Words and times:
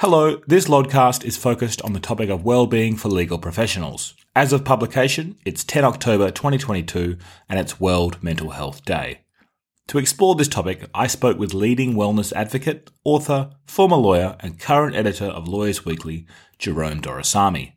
Hello, 0.00 0.42
this 0.46 0.68
Lodcast 0.68 1.24
is 1.24 1.38
focused 1.38 1.80
on 1.80 1.94
the 1.94 2.00
topic 2.00 2.28
of 2.28 2.44
well-being 2.44 2.96
for 2.96 3.08
legal 3.08 3.38
professionals. 3.38 4.12
As 4.34 4.52
of 4.52 4.62
publication, 4.62 5.38
it's 5.46 5.64
10 5.64 5.86
October 5.86 6.30
2022 6.30 7.16
and 7.48 7.58
it's 7.58 7.80
World 7.80 8.22
Mental 8.22 8.50
Health 8.50 8.84
Day. 8.84 9.20
To 9.88 9.96
explore 9.96 10.34
this 10.34 10.48
topic, 10.48 10.86
I 10.92 11.06
spoke 11.06 11.38
with 11.38 11.54
leading 11.54 11.94
wellness 11.94 12.30
advocate, 12.34 12.90
author, 13.04 13.52
former 13.64 13.96
lawyer, 13.96 14.36
and 14.40 14.60
current 14.60 14.94
editor 14.94 15.24
of 15.24 15.48
Lawyers 15.48 15.86
Weekly, 15.86 16.26
Jerome 16.58 17.00
Doraisamy. 17.00 17.72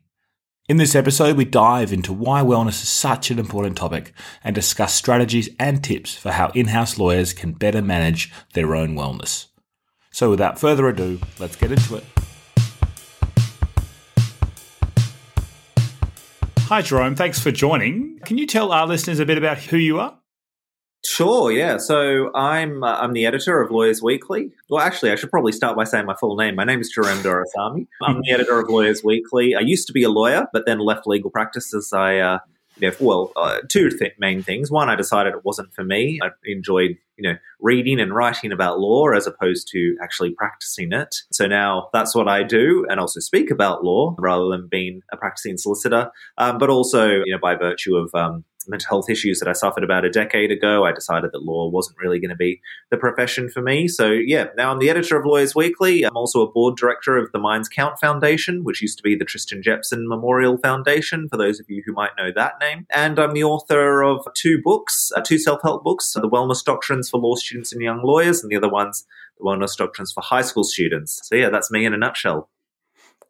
In 0.68 0.76
this 0.76 0.94
episode, 0.94 1.38
we 1.38 1.46
dive 1.46 1.90
into 1.90 2.12
why 2.12 2.42
wellness 2.42 2.82
is 2.82 2.88
such 2.90 3.30
an 3.30 3.38
important 3.38 3.78
topic 3.78 4.12
and 4.44 4.54
discuss 4.54 4.92
strategies 4.92 5.48
and 5.58 5.82
tips 5.82 6.16
for 6.16 6.32
how 6.32 6.50
in-house 6.50 6.98
lawyers 6.98 7.32
can 7.32 7.52
better 7.52 7.80
manage 7.80 8.30
their 8.52 8.76
own 8.76 8.94
wellness. 8.94 9.46
So 10.12 10.30
without 10.30 10.58
further 10.58 10.88
ado, 10.88 11.20
let's 11.38 11.56
get 11.56 11.72
into 11.72 11.96
it. 11.96 12.04
Hi, 16.58 16.82
Jerome. 16.82 17.16
Thanks 17.16 17.40
for 17.40 17.50
joining. 17.50 18.20
Can 18.24 18.38
you 18.38 18.46
tell 18.46 18.72
our 18.72 18.86
listeners 18.86 19.18
a 19.18 19.26
bit 19.26 19.38
about 19.38 19.58
who 19.58 19.76
you 19.76 19.98
are? 19.98 20.16
Sure, 21.04 21.50
yeah. 21.50 21.78
So 21.78 22.30
I'm 22.34 22.84
uh, 22.84 22.96
I'm 22.96 23.12
the 23.14 23.24
editor 23.24 23.60
of 23.60 23.70
Lawyers 23.70 24.02
Weekly. 24.02 24.52
Well, 24.68 24.80
actually, 24.80 25.10
I 25.10 25.14
should 25.14 25.30
probably 25.30 25.52
start 25.52 25.76
by 25.76 25.84
saying 25.84 26.06
my 26.06 26.14
full 26.14 26.36
name. 26.36 26.54
My 26.56 26.64
name 26.64 26.80
is 26.80 26.90
Jerome 26.90 27.18
Doraisamy. 27.22 27.86
I'm 28.02 28.20
the 28.22 28.30
editor 28.34 28.60
of 28.60 28.68
Lawyers 28.68 29.02
Weekly. 29.02 29.54
I 29.54 29.60
used 29.60 29.86
to 29.86 29.92
be 29.92 30.02
a 30.02 30.10
lawyer, 30.10 30.46
but 30.52 30.66
then 30.66 30.78
left 30.78 31.06
legal 31.06 31.30
practice 31.30 31.74
as 31.74 31.92
I 31.92 32.18
uh, 32.18 32.38
you 32.80 32.90
know, 32.90 32.96
well, 33.00 33.32
uh, 33.36 33.58
two 33.68 33.90
th- 33.90 34.14
main 34.18 34.42
things. 34.42 34.70
One, 34.70 34.88
I 34.88 34.96
decided 34.96 35.34
it 35.34 35.44
wasn't 35.44 35.72
for 35.74 35.84
me. 35.84 36.20
I 36.22 36.28
enjoyed, 36.44 36.96
you 37.16 37.28
know, 37.28 37.36
reading 37.60 38.00
and 38.00 38.14
writing 38.14 38.52
about 38.52 38.80
law 38.80 39.08
as 39.10 39.26
opposed 39.26 39.68
to 39.72 39.96
actually 40.02 40.30
practicing 40.32 40.92
it. 40.92 41.14
So 41.32 41.46
now 41.46 41.88
that's 41.92 42.14
what 42.14 42.28
I 42.28 42.42
do, 42.42 42.86
and 42.88 42.98
also 42.98 43.20
speak 43.20 43.50
about 43.50 43.84
law 43.84 44.14
rather 44.18 44.48
than 44.48 44.68
being 44.68 45.02
a 45.12 45.16
practicing 45.16 45.56
solicitor. 45.56 46.10
Um, 46.38 46.58
but 46.58 46.70
also, 46.70 47.08
you 47.08 47.32
know, 47.32 47.40
by 47.40 47.54
virtue 47.54 47.96
of 47.96 48.10
um, 48.14 48.44
mental 48.70 48.88
health 48.88 49.10
issues 49.10 49.40
that 49.40 49.48
I 49.48 49.52
suffered 49.52 49.84
about 49.84 50.04
a 50.04 50.10
decade 50.10 50.50
ago, 50.50 50.84
I 50.84 50.92
decided 50.92 51.32
that 51.32 51.42
law 51.42 51.68
wasn't 51.68 51.98
really 51.98 52.20
going 52.20 52.30
to 52.30 52.36
be 52.36 52.60
the 52.90 52.96
profession 52.96 53.48
for 53.48 53.60
me. 53.60 53.88
So, 53.88 54.10
yeah, 54.10 54.46
now 54.56 54.72
I'm 54.72 54.78
the 54.78 54.88
editor 54.90 55.18
of 55.18 55.26
Lawyers 55.26 55.54
Weekly. 55.54 56.04
I'm 56.04 56.16
also 56.16 56.42
a 56.42 56.50
board 56.50 56.76
director 56.76 57.16
of 57.16 57.30
the 57.32 57.38
Minds 57.38 57.68
Count 57.68 57.98
Foundation, 57.98 58.64
which 58.64 58.80
used 58.80 58.96
to 58.98 59.02
be 59.02 59.16
the 59.16 59.24
Tristan 59.24 59.62
Jepson 59.62 60.08
Memorial 60.08 60.56
Foundation, 60.58 61.28
for 61.28 61.36
those 61.36 61.60
of 61.60 61.66
you 61.68 61.82
who 61.84 61.92
might 61.92 62.16
know 62.16 62.30
that 62.34 62.54
name. 62.60 62.86
And 62.90 63.18
I'm 63.18 63.32
the 63.32 63.44
author 63.44 64.02
of 64.02 64.26
two 64.34 64.60
books, 64.62 65.12
uh, 65.16 65.20
two 65.20 65.38
self 65.38 65.60
help 65.62 65.84
books 65.84 66.12
The 66.12 66.28
Wellness 66.28 66.64
Doctrines 66.64 67.10
for 67.10 67.20
Law 67.20 67.34
Students 67.34 67.72
and 67.72 67.82
Young 67.82 68.02
Lawyers, 68.02 68.42
and 68.42 68.50
the 68.50 68.56
other 68.56 68.70
one's 68.70 69.06
The 69.38 69.44
Wellness 69.44 69.76
Doctrines 69.76 70.12
for 70.12 70.22
High 70.22 70.42
School 70.42 70.64
Students. 70.64 71.20
So, 71.24 71.34
yeah, 71.34 71.50
that's 71.50 71.70
me 71.70 71.84
in 71.84 71.94
a 71.94 71.98
nutshell. 71.98 72.48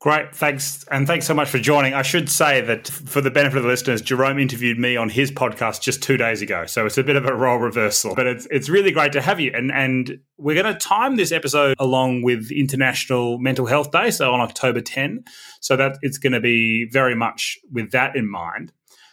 Great, 0.01 0.35
thanks, 0.35 0.83
and 0.91 1.07
thanks 1.07 1.27
so 1.27 1.35
much 1.35 1.51
for 1.51 1.59
joining. 1.59 1.93
I 1.93 2.01
should 2.01 2.31
say 2.31 2.63
that 2.63 2.89
for 2.89 3.21
the 3.21 3.31
benefit 3.31 3.59
of 3.59 3.65
the 3.65 3.69
listeners, 3.69 4.01
Jerome 4.01 4.39
interviewed 4.39 4.79
me 4.79 4.97
on 4.97 5.11
his 5.11 5.31
podcast 5.31 5.83
just 5.83 6.03
two 6.03 6.17
days 6.17 6.41
ago, 6.41 6.65
so 6.65 6.87
it's 6.87 6.97
a 6.97 7.05
bit 7.05 7.17
of 7.17 7.27
a 7.27 7.35
role 7.35 7.59
reversal. 7.59 8.15
But 8.15 8.27
it's 8.27 8.47
it's 8.51 8.71
really 8.71 8.93
great 8.93 9.13
to 9.13 9.21
have 9.21 9.41
you, 9.41 9.53
and 9.55 9.71
and 9.71 10.19
we're 10.39 10.55
going 10.55 10.73
to 10.73 10.81
time 10.81 11.17
this 11.17 11.33
episode 11.33 11.77
along 11.79 12.23
with 12.23 12.51
International 12.51 13.39
Mental 13.39 13.67
Health 13.67 13.91
Day, 13.91 14.11
so 14.11 14.33
on 14.33 14.41
October 14.41 14.81
10. 14.81 15.23
So 15.61 15.77
that 15.77 15.99
it's 16.01 16.17
going 16.17 16.33
to 16.33 16.41
be 16.41 16.89
very 16.91 17.15
much 17.15 17.59
with 17.71 17.91
that 17.91 18.17
in 18.17 18.27
mind. 18.27 18.73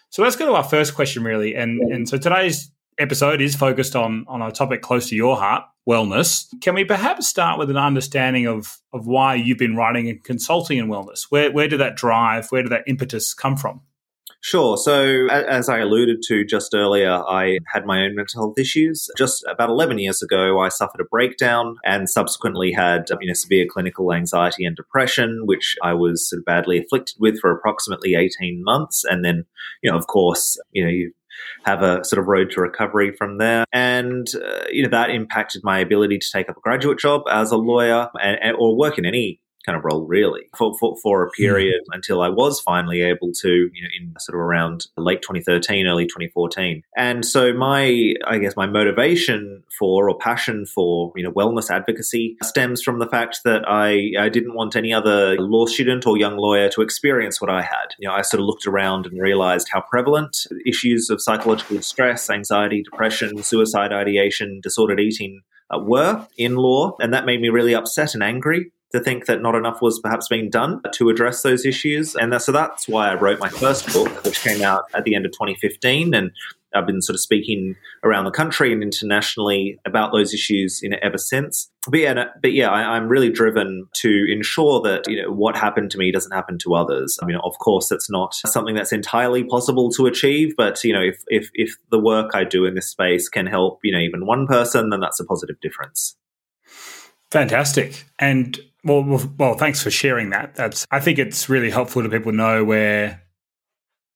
So 0.10 0.24
let's 0.24 0.38
go 0.38 0.46
to 0.46 0.54
our 0.54 0.64
first 0.64 0.96
question, 0.96 1.22
really, 1.22 1.54
and 1.54 1.82
and 1.92 2.08
so 2.08 2.18
today's 2.18 2.72
episode 3.00 3.42
is 3.42 3.56
focused 3.56 3.96
on 3.96 4.26
on 4.28 4.42
a 4.42 4.52
topic 4.52 4.82
close 4.82 5.10
to 5.10 5.16
your 5.16 5.38
heart, 5.38 5.64
wellness. 5.88 6.46
Can 6.62 6.76
we 6.76 6.84
perhaps 6.84 7.28
start 7.28 7.60
with 7.60 7.70
an 7.70 7.78
understanding 7.78 8.48
of 8.48 8.78
of 8.94 9.08
why 9.08 9.36
you've 9.36 9.58
been 9.58 9.76
writing 9.76 10.10
and 10.10 10.24
consulting 10.24 10.78
in 10.78 10.88
wellness? 10.88 11.28
Where 11.30 11.52
where 11.52 11.68
did 11.68 11.80
that 11.80 11.96
drive, 11.96 12.48
where 12.50 12.64
did 12.64 12.72
that 12.72 12.84
impetus 12.88 13.34
come 13.34 13.58
from? 13.58 13.82
Sure. 14.42 14.78
So, 14.78 15.28
as 15.30 15.68
I 15.68 15.80
alluded 15.80 16.22
to 16.28 16.46
just 16.46 16.74
earlier, 16.74 17.12
I 17.12 17.58
had 17.74 17.86
my 17.86 18.04
own 18.04 18.16
mental 18.16 18.44
health 18.44 18.60
issues. 18.60 19.10
Just 19.18 19.44
about 19.50 19.70
11 19.70 19.98
years 19.98 20.22
ago, 20.22 20.60
I 20.60 20.70
suffered 20.70 21.02
a 21.02 21.06
breakdown 21.06 21.76
and 21.84 22.10
subsequently 22.10 22.72
had 22.72 23.10
um, 23.12 23.18
you 23.20 23.28
know, 23.28 23.34
severe 23.34 23.66
clinical 23.70 24.14
anxiety 24.14 24.64
and 24.64 24.76
depression, 24.76 25.42
which 25.46 25.76
I 25.84 25.94
was 25.94 26.30
sort 26.30 26.40
of 26.40 26.46
badly 26.46 26.78
afflicted 26.78 27.18
with 27.20 27.40
for 27.40 27.52
approximately 27.52 28.14
18 28.16 28.64
months. 28.64 29.04
And 29.04 29.26
then, 29.26 29.46
you 29.82 29.92
know, 29.92 29.98
of 29.98 30.08
course, 30.08 30.58
you 30.72 30.84
know, 30.84 30.90
you 30.92 31.14
have 31.66 31.82
a 31.82 32.04
sort 32.04 32.20
of 32.20 32.28
road 32.28 32.52
to 32.52 32.62
recovery 32.62 33.12
from 33.12 33.38
there. 33.38 33.66
And, 33.72 34.28
uh, 34.36 34.66
you 34.72 34.84
know, 34.84 34.90
that 34.90 35.10
impacted 35.10 35.64
my 35.64 35.80
ability 35.80 36.20
to 36.20 36.28
take 36.32 36.50
up 36.50 36.58
a 36.58 36.62
graduate 36.62 37.00
job 37.00 37.24
as 37.30 37.52
a 37.52 37.58
lawyer 37.58 38.10
and, 38.22 38.56
or 38.58 38.78
work 38.78 38.98
in 38.98 39.06
any 39.06 39.40
kind 39.68 39.78
of 39.78 39.84
role 39.84 40.06
really 40.06 40.50
for, 40.58 40.76
for, 40.80 40.96
for 41.04 41.26
a 41.26 41.28
hmm. 41.28 41.44
period 41.44 41.82
mm. 41.82 41.96
until 41.96 42.22
I 42.22 42.30
was 42.30 42.62
finally 42.62 43.02
able 43.02 43.32
to, 43.42 43.50
you 43.50 43.84
know, 43.84 43.90
in 44.00 44.14
sort 44.20 44.36
of 44.36 44.42
around 44.42 44.88
late 44.96 45.22
2013, 45.22 45.86
early 45.86 46.06
2014. 46.06 46.82
And 46.96 47.26
so 47.26 47.54
my, 47.54 48.14
I 48.26 48.38
guess 48.40 48.56
my 48.56 48.66
motivation 48.66 49.64
for 49.78 50.10
or 50.10 50.18
passion 50.18 50.66
for, 50.66 51.12
you 51.16 51.24
know, 51.24 51.32
wellness 51.32 51.70
advocacy 51.70 52.38
stems 52.44 52.82
from 52.82 53.00
the 53.00 53.08
fact 53.08 53.42
that 53.44 53.64
I, 53.68 54.14
I 54.18 54.30
didn't 54.30 54.56
want 54.56 54.76
any 54.76 54.94
other 54.94 55.36
law 55.38 55.66
student 55.66 56.08
or 56.08 56.18
young 56.18 56.38
lawyer 56.38 56.70
to 56.70 56.82
experience 56.82 57.42
what 57.42 57.50
I 57.50 57.62
had. 57.62 57.94
You 58.00 58.08
know, 58.08 58.16
I 58.16 58.22
sort 58.22 58.40
of 58.40 58.46
looked 58.46 58.66
around 58.66 59.06
and 59.06 59.22
realized 59.22 59.68
how 59.72 59.82
prevalent 59.82 60.38
issues 60.66 61.10
of 61.10 61.22
psychological 61.22 61.82
stress, 61.82 62.30
anxiety, 62.30 62.84
depression, 62.84 63.44
suicide 63.44 63.92
ideation, 63.92 64.62
disordered 64.64 65.02
eating 65.02 65.42
uh, 65.70 65.80
were 65.80 66.26
in 66.38 66.56
law. 66.56 66.96
And 67.02 67.14
that 67.14 67.26
made 67.26 67.42
me 67.42 67.50
really 67.50 67.76
upset 67.76 68.14
and 68.14 68.24
angry 68.24 68.72
to 68.92 69.00
think 69.00 69.26
that 69.26 69.42
not 69.42 69.56
enough 69.56 69.82
was 69.82 70.00
perhaps 70.00 70.28
being 70.28 70.50
done 70.50 70.82
to 70.94 71.10
address 71.10 71.42
those 71.42 71.66
issues. 71.66 72.16
And 72.16 72.32
that, 72.32 72.42
so 72.42 72.52
that's 72.52 72.88
why 72.88 73.10
I 73.10 73.16
wrote 73.16 73.40
my 73.40 73.50
first 73.50 73.92
book, 73.92 74.24
which 74.24 74.42
came 74.42 74.62
out 74.62 74.84
at 74.96 75.04
the 75.04 75.16
end 75.16 75.26
of 75.26 75.34
2015. 75.34 76.14
And 76.14 76.32
I've 76.74 76.86
been 76.86 77.02
sort 77.02 77.16
of 77.16 77.20
speaking 77.20 77.76
around 78.04 78.26
the 78.26 78.32
country 78.32 78.72
and 78.72 78.84
internationally 78.84 79.80
about 79.86 80.12
those 80.12 80.34
issues 80.34 80.82
you 80.82 80.90
know, 80.90 80.98
ever 81.02 81.18
since. 81.18 81.70
But 81.90 82.00
yeah, 82.00 82.26
but 82.42 82.54
yeah, 82.54 82.70
I, 82.70 82.98
am 82.98 83.08
really 83.08 83.30
driven 83.30 83.88
to 83.96 84.26
ensure 84.30 84.82
that 84.82 85.08
you 85.08 85.22
know 85.22 85.32
what 85.32 85.56
happened 85.56 85.92
to 85.92 85.98
me 85.98 86.12
doesn't 86.12 86.34
happen 86.34 86.58
to 86.60 86.76
others. 86.76 87.18
I 87.22 87.26
mean, 87.26 87.38
of 87.38 87.58
course, 87.60 87.88
that's 87.88 88.10
not 88.10 88.34
something 88.34 88.76
that's 88.76 88.92
entirely 88.92 89.44
possible 89.44 89.90
to 89.92 90.06
achieve. 90.06 90.54
But 90.58 90.84
you 90.84 90.92
know, 90.92 91.02
if 91.02 91.24
if 91.28 91.50
if 91.54 91.76
the 91.90 92.00
work 92.00 92.32
I 92.34 92.44
do 92.44 92.66
in 92.66 92.76
this 92.76 92.90
space 92.90 93.30
can 93.30 93.48
help 93.48 93.80
you 93.84 93.94
know 93.94 94.00
even 94.00 94.26
one 94.26 94.48
person, 94.48 94.90
then 94.90 95.00
that's 95.00 95.20
a 95.22 95.26
positive 95.26 95.60
difference. 95.62 96.18
Fantastic. 97.32 98.06
And 98.20 98.60
well, 98.88 99.04
well, 99.04 99.34
well, 99.38 99.54
thanks 99.56 99.84
for 99.84 99.92
sharing 99.92 100.30
that. 100.32 100.56
That's 100.56 100.86
I 100.90 101.00
think 101.00 101.20
it's 101.20 101.50
really 101.50 101.70
helpful 101.70 102.04
to 102.04 102.10
people 102.10 102.32
know 102.32 102.64
where 102.64 103.22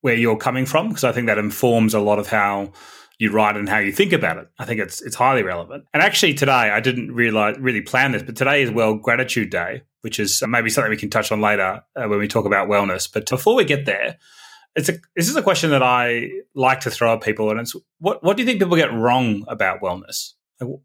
where 0.02 0.16
you're 0.16 0.38
coming 0.38 0.66
from 0.66 0.90
because 0.90 1.04
I 1.04 1.12
think 1.12 1.28
that 1.28 1.38
informs 1.38 1.94
a 1.94 2.00
lot 2.00 2.20
of 2.20 2.28
how 2.28 2.72
you 3.20 3.32
write 3.32 3.56
and 3.56 3.70
how 3.70 3.78
you 3.78 3.92
think 3.92 4.14
about 4.14 4.38
it. 4.38 4.48
I 4.58 4.66
think 4.66 4.80
it's 4.80 5.02
it's 5.02 5.16
highly 5.16 5.44
relevant. 5.44 5.86
And 5.94 6.02
actually, 6.02 6.34
today 6.34 6.52
I 6.52 6.80
didn't 6.80 7.12
realize 7.14 7.58
really 7.60 7.82
plan 7.82 8.14
this, 8.14 8.24
but 8.24 8.36
today 8.36 8.64
is 8.64 8.72
World 8.72 9.04
Gratitude 9.04 9.50
Day, 9.50 9.84
which 10.02 10.20
is 10.20 10.42
maybe 10.48 10.70
something 10.70 10.90
we 10.90 10.98
can 10.98 11.10
touch 11.10 11.32
on 11.32 11.42
later 11.42 11.84
uh, 11.96 12.08
when 12.08 12.20
we 12.20 12.28
talk 12.28 12.46
about 12.46 12.68
wellness. 12.68 13.12
But 13.12 13.30
before 13.30 13.56
we 13.56 13.66
get 13.66 13.86
there, 13.86 14.18
it's 14.76 14.90
a 14.90 14.94
this 15.16 15.30
is 15.30 15.36
a 15.36 15.44
question 15.44 15.70
that 15.72 15.84
I 15.84 16.30
like 16.56 16.80
to 16.82 16.92
throw 16.92 17.14
at 17.14 17.22
people, 17.22 17.52
and 17.52 17.60
it's 17.60 17.76
what 18.00 18.24
what 18.24 18.38
do 18.38 18.44
you 18.44 18.48
think 18.48 18.60
people 18.60 18.78
get 18.78 18.94
wrong 18.94 19.46
about 19.48 19.82
wellness? 19.82 20.34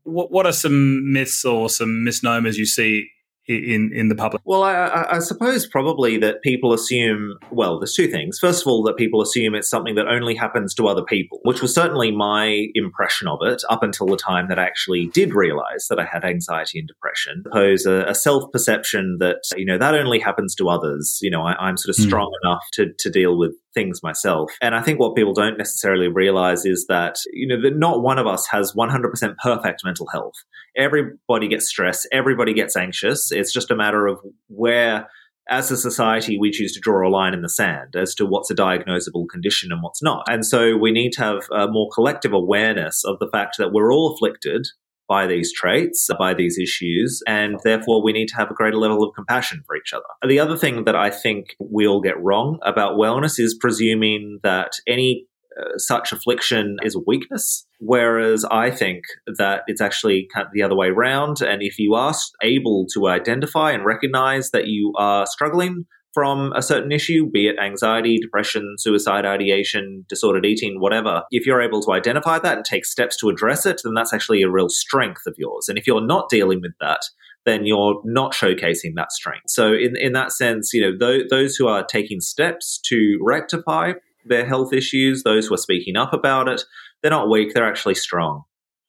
What 0.03 0.30
what 0.30 0.47
are 0.47 0.53
some 0.53 1.12
myths 1.12 1.44
or 1.44 1.70
some 1.70 2.04
misnomers 2.04 2.58
you 2.58 2.66
see 2.66 3.08
in 3.49 3.91
in 3.95 4.09
the 4.09 4.15
public? 4.15 4.43
Well, 4.45 4.62
I, 4.62 5.07
I, 5.12 5.19
suppose 5.21 5.67
probably 5.67 6.19
that 6.19 6.43
people 6.43 6.73
assume. 6.73 7.39
Well, 7.51 7.79
there's 7.79 7.95
two 7.95 8.09
things. 8.09 8.39
First 8.39 8.62
of 8.62 8.69
all, 8.69 8.83
that 8.84 8.97
people 8.97 9.23
assume 9.23 9.55
it's 9.55 9.71
something 9.71 9.95
that 9.95 10.09
only 10.09 10.34
happens 10.34 10.75
to 10.75 10.89
other 10.89 11.03
people, 11.03 11.41
which 11.43 11.62
was 11.62 11.75
certainly 11.75 12.11
my 12.11 12.67
impression 12.75 13.29
of 13.29 13.39
it 13.43 13.62
up 13.71 13.83
until 13.83 14.07
the 14.07 14.17
time 14.17 14.49
that 14.49 14.59
I 14.59 14.65
actually 14.65 15.07
did 15.09 15.34
realize 15.34 15.87
that 15.89 15.99
I 15.99 16.05
had 16.05 16.25
anxiety 16.25 16.79
and 16.79 16.89
depression. 16.89 17.45
I 17.47 17.51
suppose 17.51 17.87
a, 17.87 18.05
a 18.11 18.15
self 18.15 18.51
perception 18.53 19.19
that 19.21 19.43
you 19.57 19.67
know 19.67 19.78
that 19.78 19.95
only 19.95 20.19
happens 20.19 20.55
to 20.57 20.69
others. 20.69 21.19
You 21.22 21.31
know, 21.31 21.42
I, 21.42 21.69
am 21.69 21.77
sort 21.77 21.97
of 21.97 22.03
hmm. 22.03 22.09
strong 22.09 22.33
mm. 22.33 22.47
enough 22.47 22.65
to 22.75 22.92
to 22.99 23.10
deal 23.10 23.39
with 23.39 23.53
things 23.77 24.03
myself. 24.03 24.51
And 24.61 24.75
I 24.75 24.83
think 24.83 24.99
what 24.99 25.15
people 25.15 25.34
don't 25.34 25.59
necessarily 25.59 26.09
realize 26.09 26.65
is 26.65 26.87
that, 26.89 27.19
you 27.33 27.47
know, 27.47 27.61
that 27.63 27.77
not 27.77 28.03
one 28.03 28.19
of 28.19 28.27
us 28.27 28.47
has 28.49 28.73
100% 28.73 29.37
perfect 29.43 29.83
mental 29.84 30.09
health. 30.13 30.34
Everybody 30.77 31.47
gets 31.47 31.69
stressed, 31.69 32.09
everybody 32.11 32.55
gets 32.55 32.77
anxious. 32.77 33.31
It's 33.31 33.53
just 33.53 33.71
a 33.71 33.77
matter 33.77 34.09
of 34.09 34.19
where 34.49 35.07
as 35.49 35.71
a 35.71 35.77
society, 35.77 36.37
we 36.39 36.51
choose 36.51 36.73
to 36.73 36.81
draw 36.81 37.09
a 37.09 37.11
line 37.11 37.33
in 37.33 37.43
the 37.43 37.49
sand 37.49 37.95
as 37.95 38.17
to 38.17 38.27
what's 38.27 38.51
a 38.51 38.55
diagnosable 38.55 39.27
condition 39.31 39.71
and 39.71 39.81
what's 39.81 40.03
not. 40.03 40.25
And 40.28 40.45
so 40.45 40.77
we 40.77 40.91
need 40.91 41.13
to 41.13 41.23
have 41.23 41.43
a 41.53 41.69
more 41.69 41.89
collective 41.95 42.33
awareness 42.33 43.05
of 43.05 43.21
the 43.21 43.28
fact 43.31 43.57
that 43.59 43.73
we're 43.73 43.93
all 43.93 44.13
afflicted 44.13 44.67
by 45.08 45.26
these 45.26 45.53
traits, 45.53 46.08
by 46.18 46.34
these 46.34 46.58
issues, 46.58 47.22
and 47.26 47.58
therefore 47.64 48.03
we 48.03 48.12
need 48.12 48.26
to 48.28 48.36
have 48.36 48.50
a 48.50 48.54
greater 48.54 48.76
level 48.76 49.03
of 49.03 49.14
compassion 49.14 49.62
for 49.66 49.76
each 49.76 49.92
other. 49.92 50.04
The 50.26 50.41
other 50.41 50.56
thing 50.56 50.84
that 50.84 50.97
I 50.97 51.10
think 51.10 51.56
we 51.58 51.86
all 51.86 52.00
get 52.00 52.20
wrong 52.22 52.58
about 52.62 52.98
wellness 52.98 53.38
is 53.38 53.56
presuming 53.58 54.41
that 54.42 54.72
any 54.86 55.26
uh, 55.58 55.78
such 55.78 56.12
affliction 56.12 56.76
is 56.82 56.94
a 56.94 57.00
weakness. 57.06 57.66
Whereas 57.78 58.44
I 58.44 58.70
think 58.70 59.04
that 59.38 59.62
it's 59.66 59.80
actually 59.80 60.28
kind 60.34 60.47
of 60.47 60.53
the 60.53 60.62
other 60.62 60.76
way 60.76 60.88
around. 60.88 61.41
And 61.41 61.62
if 61.62 61.78
you 61.78 61.94
are 61.94 62.12
able 62.42 62.86
to 62.92 63.08
identify 63.08 63.72
and 63.72 63.84
recognize 63.84 64.50
that 64.50 64.66
you 64.66 64.92
are 64.98 65.24
struggling 65.26 65.86
from 66.16 66.51
a 66.57 66.63
certain 66.63 66.92
issue, 66.92 67.30
be 67.30 67.47
it 67.47 67.59
anxiety, 67.59 68.18
depression, 68.18 68.77
suicide 68.78 69.27
ideation, 69.27 70.07
disordered 70.09 70.47
eating, 70.47 70.80
whatever, 70.80 71.24
if 71.30 71.45
you're 71.45 71.60
able 71.60 71.83
to 71.83 71.92
identify 71.92 72.39
that 72.39 72.57
and 72.57 72.65
take 72.65 72.86
steps 72.86 73.18
to 73.18 73.28
address 73.28 73.66
it, 73.66 73.83
then 73.84 73.92
that's 73.92 74.15
actually 74.15 74.41
a 74.41 74.48
real 74.48 74.71
strength 74.71 75.27
of 75.27 75.34
yours. 75.36 75.68
And 75.68 75.77
if 75.77 75.86
you're 75.86 76.01
not 76.01 76.30
dealing 76.30 76.63
with 76.63 76.72
that, 76.80 77.03
then 77.45 77.66
you're 77.66 78.01
not 78.03 78.33
showcasing 78.33 78.95
that 78.97 79.13
strength. 79.13 79.51
So 79.51 79.74
in, 79.74 79.95
in 79.95 80.15
that 80.15 80.33
sense, 80.33 80.72
you 80.72 80.80
know, 80.80 80.97
th- 80.97 81.28
those 81.28 81.57
who 81.57 81.68
are 81.68 81.84
taking 81.84 82.22
steps 82.22 82.80
to 82.86 83.18
rectify 83.21 83.92
their 84.24 84.47
health 84.47 84.72
issues, 84.72 85.22
those 85.22 85.48
who 85.48 85.53
are 85.53 85.59
speaking 85.59 85.98
up 85.98 86.15
about 86.15 86.48
it, 86.48 86.63
they're 87.03 87.10
not 87.10 87.28
weak, 87.28 87.53
they're 87.53 87.68
actually 87.68 87.97
strong. 87.97 88.45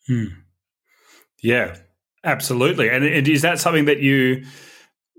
Hmm. 0.08 0.28
Yeah, 1.44 1.76
absolutely. 2.24 2.88
And, 2.88 3.04
and 3.04 3.28
is 3.28 3.42
that 3.42 3.60
something 3.60 3.84
that 3.84 4.00
you 4.00 4.46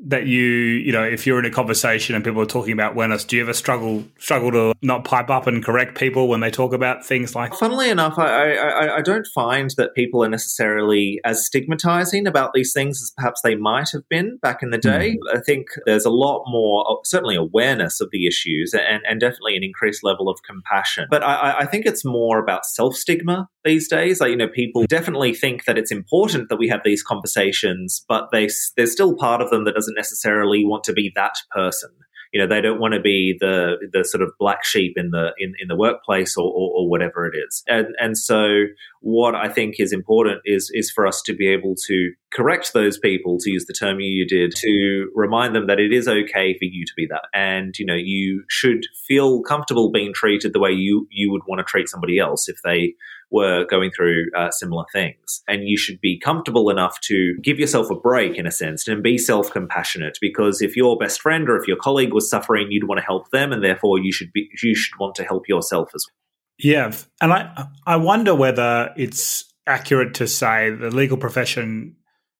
that 0.06 0.26
you 0.26 0.42
you 0.42 0.92
know 0.92 1.02
if 1.02 1.26
you're 1.26 1.38
in 1.38 1.44
a 1.44 1.50
conversation 1.50 2.14
and 2.14 2.24
people 2.24 2.40
are 2.40 2.46
talking 2.46 2.72
about 2.72 2.94
wellness 2.94 3.26
do 3.26 3.36
you 3.36 3.42
ever 3.42 3.52
struggle 3.52 4.04
struggle 4.18 4.52
to 4.52 4.72
not 4.80 5.04
pipe 5.04 5.28
up 5.28 5.46
and 5.46 5.64
correct 5.64 5.98
people 5.98 6.28
when 6.28 6.40
they 6.40 6.50
talk 6.50 6.72
about 6.72 7.04
things 7.04 7.34
like 7.34 7.52
funnily 7.54 7.90
enough 7.90 8.16
I, 8.16 8.54
I, 8.54 8.96
I 8.98 9.02
don't 9.02 9.26
find 9.34 9.70
that 9.76 9.94
people 9.94 10.24
are 10.24 10.28
necessarily 10.28 11.20
as 11.24 11.44
stigmatizing 11.44 12.28
about 12.28 12.52
these 12.54 12.72
things 12.72 13.02
as 13.02 13.12
perhaps 13.16 13.40
they 13.42 13.56
might 13.56 13.90
have 13.92 14.08
been 14.08 14.38
back 14.40 14.62
in 14.62 14.70
the 14.70 14.78
day 14.78 15.16
mm. 15.16 15.36
i 15.36 15.40
think 15.40 15.66
there's 15.84 16.04
a 16.04 16.10
lot 16.10 16.44
more 16.46 17.00
certainly 17.04 17.34
awareness 17.34 18.00
of 18.00 18.08
the 18.12 18.26
issues 18.26 18.74
and, 18.74 19.02
and 19.08 19.20
definitely 19.20 19.56
an 19.56 19.64
increased 19.64 20.04
level 20.04 20.28
of 20.28 20.38
compassion 20.44 21.06
but 21.10 21.24
i, 21.24 21.60
I 21.60 21.66
think 21.66 21.86
it's 21.86 22.04
more 22.04 22.38
about 22.38 22.66
self-stigma 22.66 23.48
these 23.68 23.88
days 23.88 24.20
like 24.20 24.30
you 24.30 24.36
know 24.36 24.48
people 24.48 24.84
definitely 24.86 25.34
think 25.34 25.64
that 25.66 25.78
it's 25.78 25.92
important 25.92 26.48
that 26.48 26.56
we 26.56 26.68
have 26.68 26.80
these 26.84 27.02
conversations 27.02 28.04
but 28.08 28.28
they 28.32 28.48
there's 28.76 28.92
still 28.92 29.14
part 29.14 29.40
of 29.40 29.50
them 29.50 29.64
that 29.64 29.74
doesn't 29.74 29.94
necessarily 29.94 30.64
want 30.64 30.84
to 30.84 30.92
be 30.92 31.12
that 31.14 31.36
person. 31.50 31.90
You 32.32 32.40
know, 32.42 32.46
they 32.46 32.60
don't 32.60 32.78
want 32.78 32.92
to 32.92 33.00
be 33.00 33.36
the 33.40 33.88
the 33.90 34.04
sort 34.04 34.22
of 34.22 34.32
black 34.38 34.62
sheep 34.62 34.94
in 34.96 35.10
the 35.12 35.32
in, 35.38 35.54
in 35.58 35.68
the 35.68 35.76
workplace 35.76 36.36
or, 36.36 36.44
or, 36.44 36.70
or 36.76 36.90
whatever 36.90 37.26
it 37.26 37.34
is. 37.34 37.62
And 37.66 37.86
and 37.98 38.18
so 38.18 38.64
what 39.00 39.34
I 39.34 39.48
think 39.48 39.76
is 39.78 39.94
important 39.94 40.42
is 40.44 40.70
is 40.74 40.90
for 40.90 41.06
us 41.06 41.22
to 41.24 41.34
be 41.34 41.48
able 41.48 41.74
to 41.86 42.12
correct 42.30 42.74
those 42.74 42.98
people, 42.98 43.38
to 43.40 43.50
use 43.50 43.64
the 43.64 43.72
term 43.72 44.00
you 44.00 44.26
did, 44.26 44.52
to 44.56 45.10
remind 45.14 45.54
them 45.54 45.68
that 45.68 45.80
it 45.80 45.90
is 45.90 46.06
okay 46.06 46.52
for 46.58 46.64
you 46.64 46.84
to 46.84 46.92
be 46.94 47.06
that. 47.08 47.22
And, 47.32 47.74
you 47.78 47.86
know, 47.86 47.96
you 47.96 48.44
should 48.50 48.84
feel 49.06 49.40
comfortable 49.42 49.90
being 49.90 50.12
treated 50.12 50.52
the 50.52 50.60
way 50.60 50.72
you 50.72 51.06
you 51.10 51.32
would 51.32 51.42
want 51.48 51.60
to 51.60 51.64
treat 51.64 51.88
somebody 51.88 52.18
else 52.18 52.46
if 52.46 52.58
they 52.62 52.94
were 53.30 53.64
going 53.66 53.90
through 53.94 54.26
uh, 54.36 54.50
similar 54.50 54.84
things. 54.92 55.42
And 55.46 55.68
you 55.68 55.76
should 55.76 56.00
be 56.00 56.18
comfortable 56.18 56.70
enough 56.70 57.00
to 57.02 57.36
give 57.42 57.58
yourself 57.58 57.90
a 57.90 57.94
break 57.94 58.36
in 58.36 58.46
a 58.46 58.50
sense 58.50 58.88
and 58.88 59.02
be 59.02 59.18
self 59.18 59.50
compassionate 59.50 60.18
because 60.20 60.62
if 60.62 60.76
your 60.76 60.96
best 60.96 61.20
friend 61.20 61.48
or 61.48 61.56
if 61.56 61.68
your 61.68 61.76
colleague 61.76 62.14
was 62.14 62.30
suffering, 62.30 62.68
you'd 62.70 62.88
want 62.88 62.98
to 62.98 63.04
help 63.04 63.30
them 63.30 63.52
and 63.52 63.62
therefore 63.62 63.98
you 63.98 64.12
should 64.12 64.32
be, 64.32 64.48
you 64.62 64.74
should 64.74 64.98
want 64.98 65.14
to 65.16 65.24
help 65.24 65.48
yourself 65.48 65.90
as 65.94 66.04
well. 66.08 66.14
Yeah. 66.58 66.92
And 67.20 67.32
I, 67.32 67.68
I 67.86 67.96
wonder 67.96 68.34
whether 68.34 68.92
it's 68.96 69.44
accurate 69.66 70.14
to 70.14 70.26
say 70.26 70.70
the 70.70 70.90
legal 70.90 71.16
profession 71.16 71.96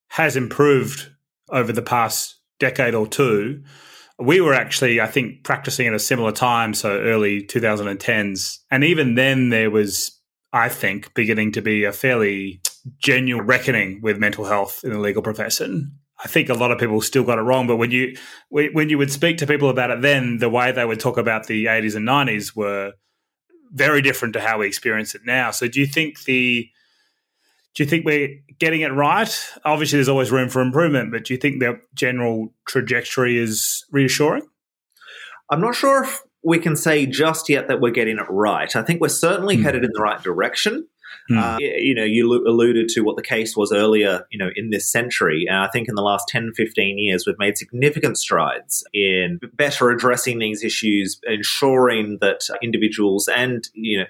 has 0.08 0.36
improved 0.36 1.10
over 1.50 1.72
the 1.72 1.82
past 1.82 2.36
decade 2.58 2.94
or 2.94 3.06
two. 3.06 3.62
We 4.18 4.40
were 4.40 4.54
actually, 4.54 5.00
I 5.00 5.06
think, 5.06 5.44
practicing 5.44 5.86
at 5.86 5.94
a 5.94 5.98
similar 6.00 6.32
time, 6.32 6.74
so 6.74 6.98
early 6.98 7.42
2010s. 7.42 8.58
And 8.70 8.82
even 8.82 9.14
then, 9.14 9.50
there 9.50 9.70
was 9.70 10.17
I 10.52 10.68
think, 10.68 11.14
beginning 11.14 11.52
to 11.52 11.62
be 11.62 11.84
a 11.84 11.92
fairly 11.92 12.60
genuine 12.98 13.46
reckoning 13.46 14.00
with 14.02 14.18
mental 14.18 14.44
health 14.44 14.80
in 14.82 14.92
the 14.92 14.98
legal 14.98 15.22
profession. 15.22 15.98
I 16.24 16.28
think 16.28 16.48
a 16.48 16.54
lot 16.54 16.72
of 16.72 16.78
people 16.78 17.00
still 17.00 17.22
got 17.22 17.38
it 17.38 17.42
wrong, 17.42 17.66
but 17.66 17.76
when 17.76 17.90
you 17.90 18.16
when 18.50 18.88
you 18.88 18.98
would 18.98 19.12
speak 19.12 19.38
to 19.38 19.46
people 19.46 19.68
about 19.68 19.90
it 19.90 20.02
then, 20.02 20.38
the 20.38 20.48
way 20.48 20.72
they 20.72 20.84
would 20.84 21.00
talk 21.00 21.16
about 21.16 21.46
the 21.46 21.66
80s 21.66 21.94
and 21.94 22.08
90s 22.08 22.56
were 22.56 22.94
very 23.70 24.02
different 24.02 24.32
to 24.32 24.40
how 24.40 24.58
we 24.58 24.66
experience 24.66 25.14
it 25.14 25.22
now. 25.24 25.50
So 25.50 25.68
do 25.68 25.78
you 25.78 25.86
think 25.86 26.24
the 26.24 26.68
do 27.74 27.82
you 27.84 27.88
think 27.88 28.04
we're 28.04 28.40
getting 28.58 28.80
it 28.80 28.92
right? 28.92 29.32
Obviously 29.64 29.98
there's 29.98 30.08
always 30.08 30.32
room 30.32 30.48
for 30.48 30.60
improvement, 30.60 31.12
but 31.12 31.24
do 31.24 31.34
you 31.34 31.38
think 31.38 31.60
the 31.60 31.80
general 31.94 32.52
trajectory 32.66 33.38
is 33.38 33.84
reassuring? 33.92 34.48
I'm 35.50 35.60
not 35.60 35.76
sure 35.76 36.02
if 36.02 36.20
we 36.44 36.58
can 36.58 36.76
say 36.76 37.06
just 37.06 37.48
yet 37.48 37.68
that 37.68 37.80
we're 37.80 37.90
getting 37.90 38.18
it 38.18 38.26
right. 38.28 38.74
I 38.74 38.82
think 38.82 39.00
we're 39.00 39.08
certainly 39.08 39.56
mm. 39.56 39.62
headed 39.62 39.84
in 39.84 39.90
the 39.92 40.02
right 40.02 40.22
direction. 40.22 40.86
Mm. 41.30 41.38
Uh, 41.38 41.58
you 41.60 41.94
know, 41.94 42.04
you 42.04 42.30
alluded 42.46 42.88
to 42.90 43.00
what 43.02 43.16
the 43.16 43.22
case 43.22 43.56
was 43.56 43.72
earlier, 43.72 44.26
you 44.30 44.38
know, 44.38 44.50
in 44.56 44.70
this 44.70 44.90
century. 44.90 45.46
And 45.48 45.58
I 45.58 45.68
think 45.68 45.88
in 45.88 45.94
the 45.94 46.02
last 46.02 46.28
10, 46.28 46.52
15 46.54 46.98
years, 46.98 47.24
we've 47.26 47.38
made 47.38 47.58
significant 47.58 48.18
strides 48.18 48.84
in 48.92 49.40
better 49.54 49.90
addressing 49.90 50.38
these 50.38 50.64
issues, 50.64 51.20
ensuring 51.24 52.18
that 52.20 52.40
individuals 52.62 53.28
and, 53.28 53.68
you 53.74 53.98
know, 53.98 54.06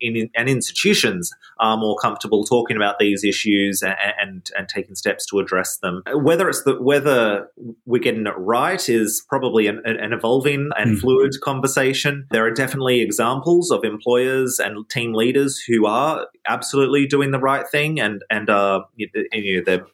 in, 0.00 0.16
in, 0.16 0.30
and 0.36 0.48
institutions 0.48 1.30
are 1.58 1.76
more 1.76 1.96
comfortable 1.96 2.44
talking 2.44 2.76
about 2.76 2.98
these 2.98 3.24
issues 3.24 3.82
and, 3.82 3.94
and, 4.20 4.50
and 4.56 4.68
taking 4.68 4.94
steps 4.94 5.26
to 5.26 5.38
address 5.38 5.78
them. 5.78 6.02
Whether 6.14 6.48
it's 6.48 6.62
the, 6.64 6.80
whether 6.80 7.48
we're 7.86 8.02
getting 8.02 8.26
it 8.26 8.36
right 8.36 8.88
is 8.88 9.24
probably 9.28 9.66
an, 9.66 9.82
an 9.84 10.12
evolving 10.12 10.70
and 10.76 10.96
mm. 10.96 11.00
fluid 11.00 11.32
conversation. 11.42 12.26
There 12.30 12.44
are 12.46 12.50
definitely 12.50 13.00
examples 13.00 13.70
of 13.70 13.84
employers 13.84 14.58
and 14.58 14.88
team 14.88 15.14
leaders 15.14 15.58
who 15.58 15.86
are 15.86 16.26
absolutely 16.46 17.06
doing 17.06 17.30
the 17.30 17.38
right 17.38 17.66
thing 17.68 18.00
and 18.00 18.22
and 18.30 18.50
uh, 18.50 18.82
you 18.96 19.08
know, 19.14 19.62
they're 19.64 19.86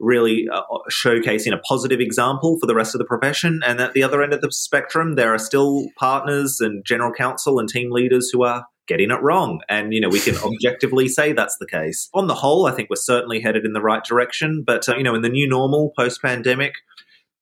really 0.00 0.48
uh, 0.50 0.62
showcasing 0.90 1.52
a 1.52 1.58
positive 1.58 2.00
example 2.00 2.58
for 2.58 2.66
the 2.66 2.74
rest 2.74 2.94
of 2.94 2.98
the 2.98 3.04
profession. 3.04 3.60
And 3.64 3.80
at 3.80 3.92
the 3.92 4.02
other 4.02 4.22
end 4.22 4.32
of 4.32 4.40
the 4.40 4.50
spectrum, 4.50 5.14
there 5.14 5.32
are 5.32 5.38
still 5.38 5.88
partners 5.96 6.60
and 6.60 6.84
general 6.84 7.12
counsel 7.12 7.58
and 7.58 7.68
team 7.68 7.90
leaders 7.90 8.30
who 8.32 8.42
are 8.42 8.66
getting 8.86 9.10
it 9.10 9.22
wrong. 9.22 9.60
And, 9.68 9.92
you 9.92 10.00
know, 10.00 10.08
we 10.08 10.20
can 10.20 10.36
objectively 10.44 11.06
say 11.06 11.32
that's 11.32 11.58
the 11.58 11.66
case. 11.66 12.08
On 12.14 12.26
the 12.26 12.34
whole, 12.34 12.66
I 12.66 12.72
think 12.72 12.90
we're 12.90 12.96
certainly 12.96 13.40
headed 13.40 13.64
in 13.64 13.72
the 13.72 13.82
right 13.82 14.02
direction. 14.02 14.64
But, 14.66 14.88
uh, 14.88 14.96
you 14.96 15.04
know, 15.04 15.14
in 15.14 15.22
the 15.22 15.28
new 15.28 15.48
normal 15.48 15.92
post 15.96 16.22
pandemic, 16.22 16.74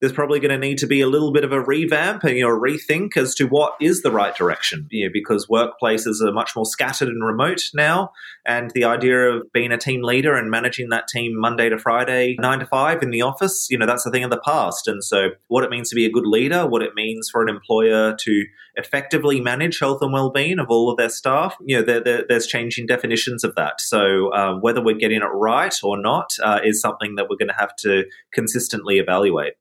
there's 0.00 0.12
probably 0.12 0.38
going 0.38 0.50
to 0.50 0.58
need 0.58 0.78
to 0.78 0.86
be 0.86 1.00
a 1.00 1.08
little 1.08 1.32
bit 1.32 1.44
of 1.44 1.52
a 1.52 1.60
revamp 1.60 2.22
and 2.22 2.36
you 2.36 2.44
know, 2.44 2.54
a 2.54 2.60
rethink 2.60 3.16
as 3.16 3.34
to 3.34 3.46
what 3.46 3.74
is 3.80 4.02
the 4.02 4.10
right 4.10 4.34
direction. 4.36 4.86
You 4.90 5.06
know, 5.06 5.10
because 5.12 5.46
workplaces 5.46 6.20
are 6.22 6.32
much 6.32 6.54
more 6.54 6.66
scattered 6.66 7.08
and 7.08 7.24
remote 7.24 7.62
now, 7.74 8.12
and 8.46 8.70
the 8.74 8.84
idea 8.84 9.18
of 9.18 9.52
being 9.52 9.72
a 9.72 9.78
team 9.78 10.02
leader 10.02 10.34
and 10.34 10.50
managing 10.50 10.90
that 10.90 11.08
team 11.08 11.32
Monday 11.36 11.68
to 11.68 11.78
Friday, 11.78 12.36
nine 12.40 12.60
to 12.60 12.66
five 12.66 13.02
in 13.02 13.10
the 13.10 13.22
office, 13.22 13.66
you 13.70 13.78
know, 13.78 13.86
that's 13.86 14.06
a 14.06 14.10
thing 14.10 14.24
of 14.24 14.30
the 14.30 14.40
past. 14.44 14.86
And 14.86 15.02
so, 15.02 15.30
what 15.48 15.64
it 15.64 15.70
means 15.70 15.88
to 15.90 15.96
be 15.96 16.06
a 16.06 16.10
good 16.10 16.26
leader, 16.26 16.66
what 16.66 16.82
it 16.82 16.94
means 16.94 17.28
for 17.30 17.42
an 17.42 17.48
employer 17.48 18.14
to 18.16 18.44
effectively 18.74 19.40
manage 19.40 19.80
health 19.80 19.98
and 20.02 20.12
well-being 20.12 20.60
of 20.60 20.68
all 20.68 20.88
of 20.90 20.96
their 20.96 21.08
staff, 21.08 21.56
you 21.64 21.76
know, 21.76 21.82
there, 21.84 22.00
there, 22.00 22.24
there's 22.28 22.46
changing 22.46 22.86
definitions 22.86 23.42
of 23.42 23.54
that. 23.56 23.80
So, 23.80 24.32
um, 24.32 24.60
whether 24.60 24.82
we're 24.82 24.96
getting 24.96 25.22
it 25.22 25.26
right 25.26 25.74
or 25.82 26.00
not 26.00 26.30
uh, 26.42 26.60
is 26.64 26.80
something 26.80 27.16
that 27.16 27.26
we're 27.28 27.36
going 27.36 27.48
to 27.48 27.54
have 27.58 27.74
to 27.80 28.04
consistently 28.32 28.98
evaluate. 28.98 29.54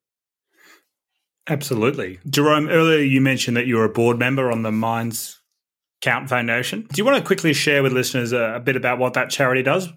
Absolutely. 1.48 2.20
Jerome, 2.30 2.70
earlier 2.70 3.00
you 3.00 3.22
mentioned 3.22 3.58
that 3.58 3.68
you're 3.68 3.86
a 3.86 3.90
board 3.90 4.20
member 4.20 4.52
on 4.52 4.64
the 4.64 4.72
Minds 4.72 5.42
Count 6.02 6.30
Foundation. 6.30 6.82
Do 6.82 7.00
you 7.00 7.06
want 7.06 7.18
to 7.18 7.24
quickly 7.24 7.54
share 7.54 7.82
with 7.82 7.94
listeners 7.94 8.32
a, 8.34 8.56
a 8.56 8.60
bit 8.60 8.76
about 8.76 9.00
what 9.00 9.14
that 9.14 9.30
charity 9.30 9.64
does? 9.64 9.88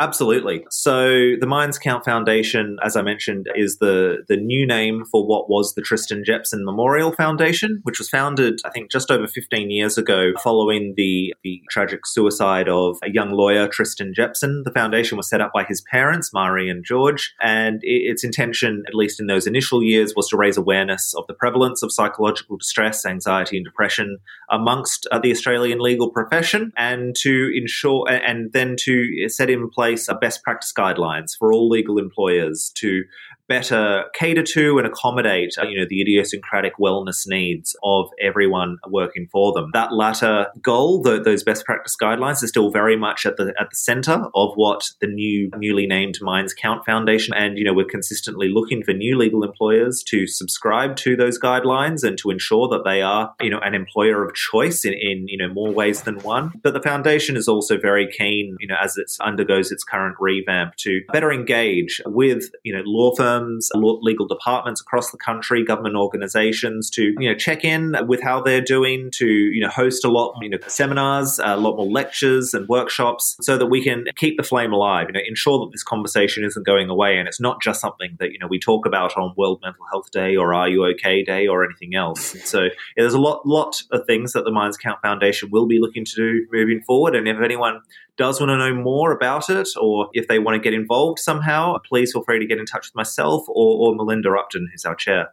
Absolutely. 0.00 0.64
So 0.70 1.36
the 1.38 1.46
Minds 1.46 1.78
Count 1.78 2.06
Foundation, 2.06 2.78
as 2.82 2.96
I 2.96 3.02
mentioned, 3.02 3.48
is 3.54 3.76
the 3.80 4.24
the 4.28 4.36
new 4.38 4.66
name 4.66 5.04
for 5.04 5.26
what 5.26 5.50
was 5.50 5.74
the 5.74 5.82
Tristan 5.82 6.24
Jepson 6.24 6.64
Memorial 6.64 7.12
Foundation, 7.12 7.80
which 7.82 7.98
was 7.98 8.08
founded, 8.08 8.60
I 8.64 8.70
think, 8.70 8.90
just 8.90 9.10
over 9.10 9.26
15 9.26 9.70
years 9.70 9.98
ago, 9.98 10.32
following 10.42 10.94
the 10.96 11.34
the 11.44 11.60
tragic 11.68 12.06
suicide 12.06 12.66
of 12.66 12.96
a 13.04 13.10
young 13.10 13.32
lawyer, 13.32 13.68
Tristan 13.68 14.14
Jepson. 14.14 14.62
The 14.64 14.72
foundation 14.72 15.18
was 15.18 15.28
set 15.28 15.42
up 15.42 15.52
by 15.52 15.64
his 15.64 15.82
parents, 15.82 16.32
Mari 16.32 16.70
and 16.70 16.82
George, 16.82 17.34
and 17.42 17.80
its 17.82 18.24
intention, 18.24 18.84
at 18.88 18.94
least 18.94 19.20
in 19.20 19.26
those 19.26 19.46
initial 19.46 19.82
years, 19.82 20.14
was 20.16 20.28
to 20.28 20.38
raise 20.38 20.56
awareness 20.56 21.12
of 21.12 21.26
the 21.26 21.34
prevalence 21.34 21.82
of 21.82 21.92
psychological 21.92 22.56
distress, 22.56 23.04
anxiety, 23.04 23.58
and 23.58 23.66
depression 23.66 24.16
amongst 24.50 25.06
uh, 25.12 25.18
the 25.18 25.30
Australian 25.30 25.78
legal 25.78 26.10
profession, 26.10 26.72
and 26.78 27.14
to 27.16 27.52
ensure, 27.54 28.08
and 28.08 28.50
then 28.54 28.76
to 28.80 29.28
set 29.28 29.50
in 29.50 29.68
place 29.68 29.89
place 29.90 30.08
best 30.20 30.42
practice 30.42 30.72
guidelines 30.72 31.36
for 31.36 31.52
all 31.52 31.68
legal 31.68 31.98
employers 31.98 32.70
to 32.76 33.02
better 33.50 34.04
cater 34.14 34.44
to 34.44 34.78
and 34.78 34.86
accommodate, 34.86 35.56
you 35.68 35.76
know, 35.76 35.84
the 35.88 36.00
idiosyncratic 36.00 36.74
wellness 36.78 37.26
needs 37.26 37.74
of 37.82 38.08
everyone 38.22 38.78
working 38.88 39.26
for 39.32 39.52
them. 39.52 39.70
That 39.72 39.92
latter 39.92 40.46
goal, 40.62 41.02
the, 41.02 41.20
those 41.20 41.42
best 41.42 41.64
practice 41.64 41.96
guidelines, 42.00 42.44
are 42.44 42.46
still 42.46 42.70
very 42.70 42.96
much 42.96 43.26
at 43.26 43.36
the 43.36 43.52
at 43.58 43.68
the 43.70 43.76
center 43.76 44.28
of 44.36 44.52
what 44.54 44.90
the 45.00 45.08
new 45.08 45.50
newly 45.56 45.88
named 45.88 46.18
Minds 46.22 46.54
Count 46.54 46.86
Foundation, 46.86 47.34
and 47.34 47.58
you 47.58 47.64
know, 47.64 47.74
we're 47.74 47.84
consistently 47.84 48.48
looking 48.48 48.84
for 48.84 48.92
new 48.92 49.18
legal 49.18 49.42
employers 49.42 50.04
to 50.04 50.28
subscribe 50.28 50.94
to 50.96 51.16
those 51.16 51.38
guidelines 51.38 52.04
and 52.04 52.16
to 52.18 52.30
ensure 52.30 52.68
that 52.68 52.84
they 52.84 53.02
are, 53.02 53.34
you 53.40 53.50
know, 53.50 53.58
an 53.58 53.74
employer 53.74 54.24
of 54.24 54.32
choice 54.34 54.84
in, 54.84 54.92
in 54.92 55.26
you 55.26 55.36
know 55.36 55.52
more 55.52 55.72
ways 55.72 56.02
than 56.02 56.20
one. 56.20 56.52
But 56.62 56.74
the 56.74 56.82
foundation 56.82 57.36
is 57.36 57.48
also 57.48 57.78
very 57.78 58.08
keen, 58.08 58.56
you 58.60 58.68
know, 58.68 58.76
as 58.80 58.96
it 58.96 59.10
undergoes 59.20 59.72
its 59.72 59.82
current 59.82 60.14
revamp, 60.20 60.76
to 60.76 61.00
better 61.12 61.32
engage 61.32 62.00
with 62.06 62.44
you 62.62 62.72
know 62.72 62.82
law 62.84 63.12
firms, 63.16 63.39
legal 63.74 64.26
departments 64.26 64.80
across 64.80 65.10
the 65.10 65.18
country, 65.18 65.64
government 65.64 65.96
organizations 65.96 66.90
to 66.90 67.14
you 67.18 67.30
know 67.30 67.34
check 67.34 67.64
in 67.64 67.96
with 68.06 68.22
how 68.22 68.40
they're 68.40 68.60
doing, 68.60 69.10
to 69.12 69.26
you 69.26 69.60
know 69.60 69.68
host 69.68 70.04
a 70.04 70.08
lot 70.08 70.36
you 70.40 70.48
know 70.48 70.58
seminars, 70.66 71.40
a 71.42 71.56
lot 71.56 71.76
more 71.76 71.86
lectures 71.86 72.54
and 72.54 72.68
workshops, 72.68 73.36
so 73.40 73.56
that 73.56 73.66
we 73.66 73.82
can 73.82 74.04
keep 74.16 74.36
the 74.36 74.42
flame 74.42 74.72
alive. 74.72 75.06
You 75.08 75.14
know, 75.14 75.20
ensure 75.26 75.58
that 75.60 75.72
this 75.72 75.82
conversation 75.82 76.44
isn't 76.44 76.66
going 76.66 76.88
away, 76.88 77.18
and 77.18 77.28
it's 77.28 77.40
not 77.40 77.60
just 77.62 77.80
something 77.80 78.16
that 78.18 78.32
you 78.32 78.38
know 78.38 78.46
we 78.46 78.58
talk 78.58 78.86
about 78.86 79.16
on 79.16 79.34
World 79.36 79.60
Mental 79.62 79.84
Health 79.90 80.10
Day 80.10 80.36
or 80.36 80.54
Are 80.54 80.68
You 80.68 80.84
OK 80.86 81.22
Day 81.24 81.46
or 81.46 81.64
anything 81.64 81.94
else. 81.94 82.34
And 82.34 82.42
so 82.42 82.62
yeah, 82.64 82.70
there's 82.98 83.14
a 83.14 83.20
lot 83.20 83.46
lot 83.46 83.82
of 83.90 84.06
things 84.06 84.32
that 84.32 84.44
the 84.44 84.52
Minds 84.52 84.76
Count 84.76 85.00
Foundation 85.02 85.50
will 85.50 85.66
be 85.66 85.78
looking 85.80 86.04
to 86.04 86.14
do 86.14 86.46
moving 86.52 86.82
forward, 86.82 87.14
and 87.14 87.28
if 87.28 87.40
anyone 87.42 87.80
does 88.20 88.38
want 88.38 88.50
to 88.50 88.56
know 88.58 88.74
more 88.74 89.12
about 89.12 89.48
it, 89.48 89.68
or 89.80 90.10
if 90.12 90.28
they 90.28 90.38
want 90.38 90.54
to 90.54 90.60
get 90.60 90.74
involved 90.74 91.18
somehow, 91.18 91.78
please 91.88 92.12
feel 92.12 92.22
free 92.22 92.38
to 92.38 92.44
get 92.44 92.58
in 92.58 92.66
touch 92.66 92.88
with 92.88 92.94
myself 92.94 93.29
or, 93.48 93.90
or 93.90 93.94
Melinda 93.94 94.30
Upton, 94.30 94.68
who's 94.70 94.84
our 94.84 94.94
chair. 94.94 95.28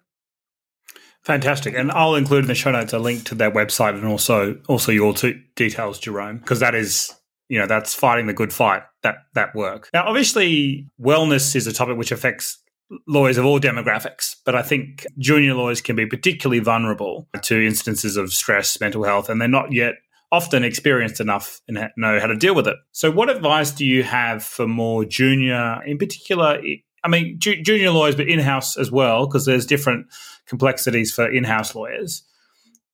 Fantastic, 1.24 1.74
and 1.76 1.92
I'll 1.92 2.16
include 2.16 2.46
in 2.46 2.48
the 2.48 2.56
show 2.56 2.72
notes 2.72 2.94
a 2.94 3.00
link 3.00 3.26
to 3.26 3.36
their 3.36 3.52
website 3.52 3.96
and 3.96 4.06
also 4.06 4.58
also 4.70 4.92
your 4.92 5.14
two 5.14 5.42
details, 5.56 6.00
Jerome, 6.00 6.38
because 6.38 6.62
that 6.62 6.74
is 6.74 7.14
you 7.50 7.60
know 7.60 7.68
that's 7.68 7.94
fighting 7.94 8.28
the 8.28 8.34
good 8.34 8.54
fight 8.54 8.84
that 9.04 9.18
that 9.34 9.54
work. 9.54 9.90
Now, 9.94 10.06
obviously, 10.08 10.88
wellness 11.02 11.56
is 11.56 11.68
a 11.68 11.74
topic 11.74 11.98
which 11.98 12.14
affects 12.14 12.60
lawyers 13.08 13.38
of 13.38 13.46
all 13.46 13.60
demographics, 13.60 14.38
but 14.46 14.56
I 14.56 14.62
think 14.62 15.06
junior 15.18 15.54
lawyers 15.54 15.82
can 15.82 15.98
be 15.98 16.06
particularly 16.06 16.60
vulnerable 16.60 17.28
to 17.42 17.66
instances 17.66 18.16
of 18.16 18.32
stress, 18.32 18.80
mental 18.80 19.04
health, 19.04 19.30
and 19.30 19.42
they're 19.42 19.50
not 19.50 19.74
yet 19.74 19.96
often 20.32 20.64
experienced 20.64 21.20
enough 21.20 21.62
and 21.68 21.90
know 21.98 22.20
how 22.20 22.28
to 22.28 22.36
deal 22.36 22.56
with 22.56 22.68
it. 22.68 22.76
So, 22.92 23.12
what 23.12 23.30
advice 23.30 23.72
do 23.72 23.86
you 23.86 24.04
have 24.04 24.44
for 24.44 24.68
more 24.68 25.06
junior, 25.06 25.82
in 25.86 25.98
particular? 25.98 26.62
I 27.08 27.10
mean, 27.10 27.40
ju- 27.40 27.62
junior 27.62 27.92
lawyers, 27.92 28.16
but 28.16 28.28
in 28.28 28.40
house 28.40 28.76
as 28.76 28.92
well, 28.92 29.28
because 29.28 29.46
there's 29.46 29.66
different 29.66 30.08
complexities 30.46 31.10
for 31.10 31.32
in 31.32 31.46
house 31.46 31.74
lawyers. 31.74 32.24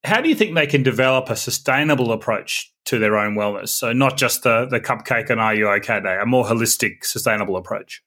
How 0.03 0.21
do 0.21 0.29
you 0.29 0.35
think 0.35 0.53
they 0.53 0.67
can 0.67 0.83
develop 0.83 1.31
a 1.31 1.35
sustainable 1.35 2.11
approach 2.11 2.71
to 2.85 2.99
their 2.99 3.17
own 3.17 3.33
wellness? 3.35 3.69
So, 3.69 3.91
not 3.91 4.17
just 4.17 4.43
the, 4.43 4.67
the 4.69 4.79
cupcake 4.79 5.31
and 5.31 5.41
are 5.41 5.55
you 5.55 5.67
okay 5.67 5.99
day, 5.99 6.19
a 6.21 6.27
more 6.27 6.45
holistic, 6.45 7.05
sustainable 7.05 7.55
approach. 7.55 8.03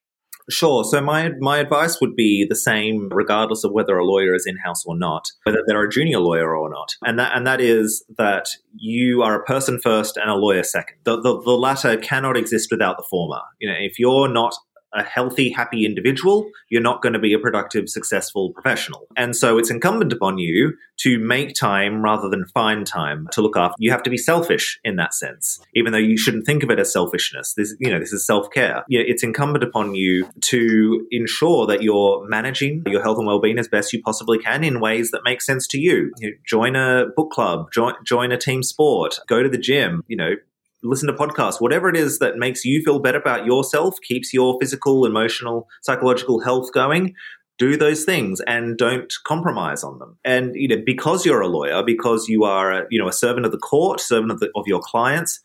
Sure. 0.48 0.84
So 0.84 1.00
my 1.00 1.32
my 1.40 1.58
advice 1.58 2.00
would 2.00 2.14
be 2.14 2.46
the 2.48 2.54
same, 2.54 3.08
regardless 3.08 3.64
of 3.64 3.72
whether 3.72 3.98
a 3.98 4.04
lawyer 4.04 4.32
is 4.32 4.46
in 4.46 4.56
house 4.58 4.84
or 4.86 4.96
not, 4.96 5.26
whether 5.42 5.58
they're 5.66 5.82
a 5.82 5.90
junior 5.90 6.20
lawyer 6.20 6.56
or 6.56 6.70
not, 6.70 6.94
and 7.02 7.18
that 7.18 7.36
and 7.36 7.44
that 7.48 7.60
is 7.60 8.04
that 8.16 8.46
you 8.76 9.22
are 9.22 9.34
a 9.34 9.42
person 9.42 9.80
first 9.82 10.16
and 10.16 10.30
a 10.30 10.36
lawyer 10.36 10.62
second. 10.62 10.98
The, 11.02 11.20
the 11.20 11.42
the 11.42 11.50
latter 11.50 11.96
cannot 11.96 12.36
exist 12.36 12.68
without 12.70 12.96
the 12.96 13.04
former. 13.10 13.40
You 13.58 13.68
know, 13.68 13.76
if 13.76 13.98
you're 13.98 14.28
not 14.28 14.54
a 14.96 15.02
healthy, 15.02 15.50
happy 15.50 15.84
individual, 15.84 16.50
you're 16.68 16.82
not 16.82 17.02
going 17.02 17.12
to 17.12 17.18
be 17.18 17.32
a 17.32 17.38
productive, 17.38 17.88
successful 17.88 18.52
professional. 18.52 19.06
And 19.16 19.36
so 19.36 19.58
it's 19.58 19.70
incumbent 19.70 20.12
upon 20.12 20.38
you 20.38 20.74
to 20.98 21.18
make 21.18 21.54
time 21.54 22.02
rather 22.02 22.28
than 22.28 22.46
find 22.46 22.86
time 22.86 23.28
to 23.32 23.42
look 23.42 23.56
after. 23.56 23.76
You 23.78 23.90
have 23.90 24.02
to 24.04 24.10
be 24.10 24.16
selfish 24.16 24.80
in 24.82 24.96
that 24.96 25.14
sense, 25.14 25.60
even 25.74 25.92
though 25.92 25.98
you 25.98 26.16
shouldn't 26.16 26.46
think 26.46 26.62
of 26.62 26.70
it 26.70 26.78
as 26.78 26.92
selfishness. 26.92 27.54
This, 27.54 27.74
you 27.78 27.90
know, 27.90 28.00
this 28.00 28.12
is 28.12 28.26
self 28.26 28.50
care. 28.50 28.84
It's 28.88 29.22
incumbent 29.22 29.62
upon 29.62 29.94
you 29.94 30.28
to 30.42 31.06
ensure 31.10 31.66
that 31.66 31.82
you're 31.82 32.26
managing 32.28 32.82
your 32.86 33.02
health 33.02 33.18
and 33.18 33.26
well 33.26 33.40
being 33.40 33.58
as 33.58 33.68
best 33.68 33.92
you 33.92 34.00
possibly 34.02 34.38
can 34.38 34.64
in 34.64 34.80
ways 34.80 35.10
that 35.10 35.22
make 35.24 35.42
sense 35.42 35.66
to 35.68 35.78
you. 35.78 36.12
you 36.18 36.30
know, 36.30 36.36
join 36.46 36.76
a 36.76 37.06
book 37.14 37.30
club, 37.30 37.70
join, 37.72 37.94
join 38.04 38.32
a 38.32 38.38
team 38.38 38.62
sport, 38.62 39.18
go 39.28 39.42
to 39.42 39.48
the 39.48 39.58
gym, 39.58 40.02
you 40.08 40.16
know, 40.16 40.34
listen 40.82 41.08
to 41.08 41.14
podcasts, 41.14 41.60
whatever 41.60 41.88
it 41.88 41.96
is 41.96 42.18
that 42.18 42.36
makes 42.36 42.64
you 42.64 42.82
feel 42.84 42.98
better 42.98 43.18
about 43.18 43.46
yourself, 43.46 43.96
keeps 44.02 44.32
your 44.32 44.58
physical, 44.60 45.04
emotional, 45.06 45.66
psychological 45.82 46.40
health 46.40 46.72
going. 46.72 47.14
Do 47.58 47.76
those 47.76 48.04
things 48.04 48.40
and 48.46 48.76
don't 48.76 49.10
compromise 49.26 49.82
on 49.82 49.98
them. 49.98 50.18
And 50.24 50.54
you 50.54 50.68
know, 50.68 50.82
because 50.84 51.24
you're 51.24 51.40
a 51.40 51.48
lawyer, 51.48 51.82
because 51.82 52.28
you 52.28 52.44
are 52.44 52.70
a, 52.70 52.86
you 52.90 53.00
know 53.00 53.08
a 53.08 53.12
servant 53.12 53.46
of 53.46 53.52
the 53.52 53.58
court, 53.58 54.00
servant 54.00 54.30
of, 54.30 54.40
the, 54.40 54.50
of 54.54 54.64
your 54.66 54.80
clients, 54.80 55.40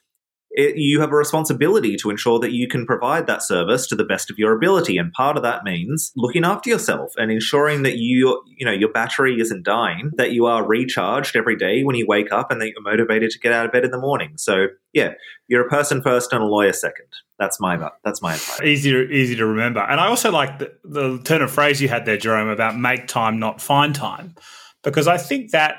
it, 0.53 0.75
you 0.75 0.99
have 0.99 1.11
a 1.11 1.15
responsibility 1.15 1.95
to 1.95 2.09
ensure 2.09 2.37
that 2.39 2.51
you 2.51 2.67
can 2.67 2.85
provide 2.85 3.25
that 3.27 3.41
service 3.41 3.87
to 3.87 3.95
the 3.95 4.03
best 4.03 4.29
of 4.29 4.37
your 4.37 4.53
ability. 4.53 4.97
And 4.97 5.11
part 5.13 5.37
of 5.37 5.43
that 5.43 5.63
means 5.63 6.11
looking 6.15 6.43
after 6.43 6.69
yourself 6.69 7.13
and 7.17 7.31
ensuring 7.31 7.83
that 7.83 7.97
you, 7.97 8.43
you 8.57 8.65
know, 8.65 8.71
your 8.71 8.91
battery 8.91 9.39
isn't 9.39 9.63
dying, 9.63 10.11
that 10.15 10.31
you 10.31 10.45
are 10.45 10.67
recharged 10.67 11.35
every 11.35 11.55
day 11.55 11.83
when 11.83 11.95
you 11.95 12.05
wake 12.05 12.31
up 12.33 12.51
and 12.51 12.59
that 12.61 12.69
you're 12.69 12.81
motivated 12.81 13.31
to 13.31 13.39
get 13.39 13.53
out 13.53 13.65
of 13.65 13.71
bed 13.71 13.85
in 13.85 13.91
the 13.91 13.97
morning. 13.97 14.33
So 14.37 14.67
yeah, 14.91 15.13
you're 15.47 15.65
a 15.65 15.69
person 15.69 16.01
first 16.01 16.33
and 16.33 16.43
a 16.43 16.45
lawyer 16.45 16.73
second. 16.73 17.07
That's 17.39 17.59
my 17.59 17.89
that's 18.03 18.21
my 18.21 18.33
advice. 18.33 18.61
Easy 18.61 18.91
to, 18.91 19.09
easy 19.09 19.35
to 19.37 19.45
remember. 19.45 19.79
And 19.79 19.99
I 19.99 20.07
also 20.07 20.31
like 20.31 20.59
the, 20.59 20.73
the 20.83 21.19
turn 21.23 21.41
of 21.41 21.49
phrase 21.49 21.81
you 21.81 21.87
had 21.87 22.05
there, 22.05 22.17
Jerome, 22.17 22.49
about 22.49 22.77
make 22.77 23.07
time, 23.07 23.39
not 23.39 23.61
find 23.61 23.95
time, 23.95 24.35
because 24.83 25.07
I 25.07 25.17
think 25.17 25.51
that 25.51 25.77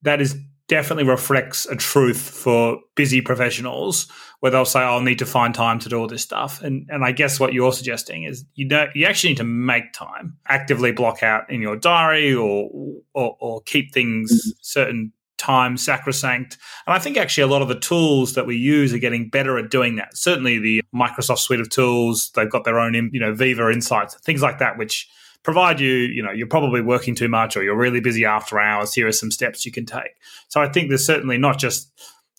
that 0.00 0.20
is 0.20 0.36
definitely 0.72 1.04
reflects 1.04 1.66
a 1.66 1.76
truth 1.76 2.18
for 2.18 2.78
busy 2.94 3.20
professionals 3.20 4.10
where 4.40 4.50
they'll 4.50 4.64
say, 4.64 4.80
oh, 4.80 4.94
I'll 4.94 5.00
need 5.02 5.18
to 5.18 5.26
find 5.26 5.54
time 5.54 5.78
to 5.80 5.88
do 5.90 6.00
all 6.00 6.06
this 6.06 6.22
stuff. 6.22 6.62
And 6.62 6.88
and 6.88 7.04
I 7.04 7.12
guess 7.12 7.38
what 7.38 7.52
you're 7.52 7.74
suggesting 7.74 8.22
is 8.22 8.46
you 8.54 8.66
don't 8.66 8.88
you 8.96 9.04
actually 9.04 9.32
need 9.32 9.36
to 9.36 9.44
make 9.44 9.92
time, 9.92 10.38
actively 10.48 10.90
block 10.90 11.22
out 11.22 11.50
in 11.50 11.60
your 11.60 11.76
diary 11.76 12.34
or 12.34 12.70
or, 13.12 13.36
or 13.38 13.60
keep 13.66 13.92
things 13.92 14.32
mm-hmm. 14.32 14.50
certain 14.62 15.12
time 15.36 15.76
sacrosanct. 15.76 16.56
And 16.86 16.94
I 16.94 16.98
think 16.98 17.18
actually 17.18 17.42
a 17.42 17.48
lot 17.48 17.60
of 17.60 17.68
the 17.68 17.78
tools 17.78 18.32
that 18.32 18.46
we 18.46 18.56
use 18.56 18.94
are 18.94 18.98
getting 18.98 19.28
better 19.28 19.58
at 19.58 19.70
doing 19.70 19.96
that. 19.96 20.16
Certainly 20.16 20.60
the 20.60 20.82
Microsoft 20.94 21.40
suite 21.40 21.60
of 21.60 21.68
tools, 21.68 22.30
they've 22.34 22.50
got 22.50 22.64
their 22.64 22.80
own, 22.80 22.94
you 23.12 23.20
know, 23.20 23.34
Viva 23.34 23.70
Insights, 23.70 24.14
things 24.20 24.40
like 24.40 24.58
that, 24.58 24.78
which 24.78 25.06
provide 25.42 25.80
you, 25.80 25.92
you 25.92 26.22
know, 26.22 26.30
you're 26.30 26.46
probably 26.46 26.80
working 26.80 27.14
too 27.14 27.28
much 27.28 27.56
or 27.56 27.62
you're 27.62 27.76
really 27.76 28.00
busy 28.00 28.24
after 28.24 28.60
hours. 28.60 28.94
Here 28.94 29.06
are 29.06 29.12
some 29.12 29.30
steps 29.30 29.66
you 29.66 29.72
can 29.72 29.86
take. 29.86 30.12
So 30.48 30.60
I 30.60 30.68
think 30.68 30.88
there's 30.88 31.04
certainly 31.04 31.38
not 31.38 31.58
just 31.58 31.90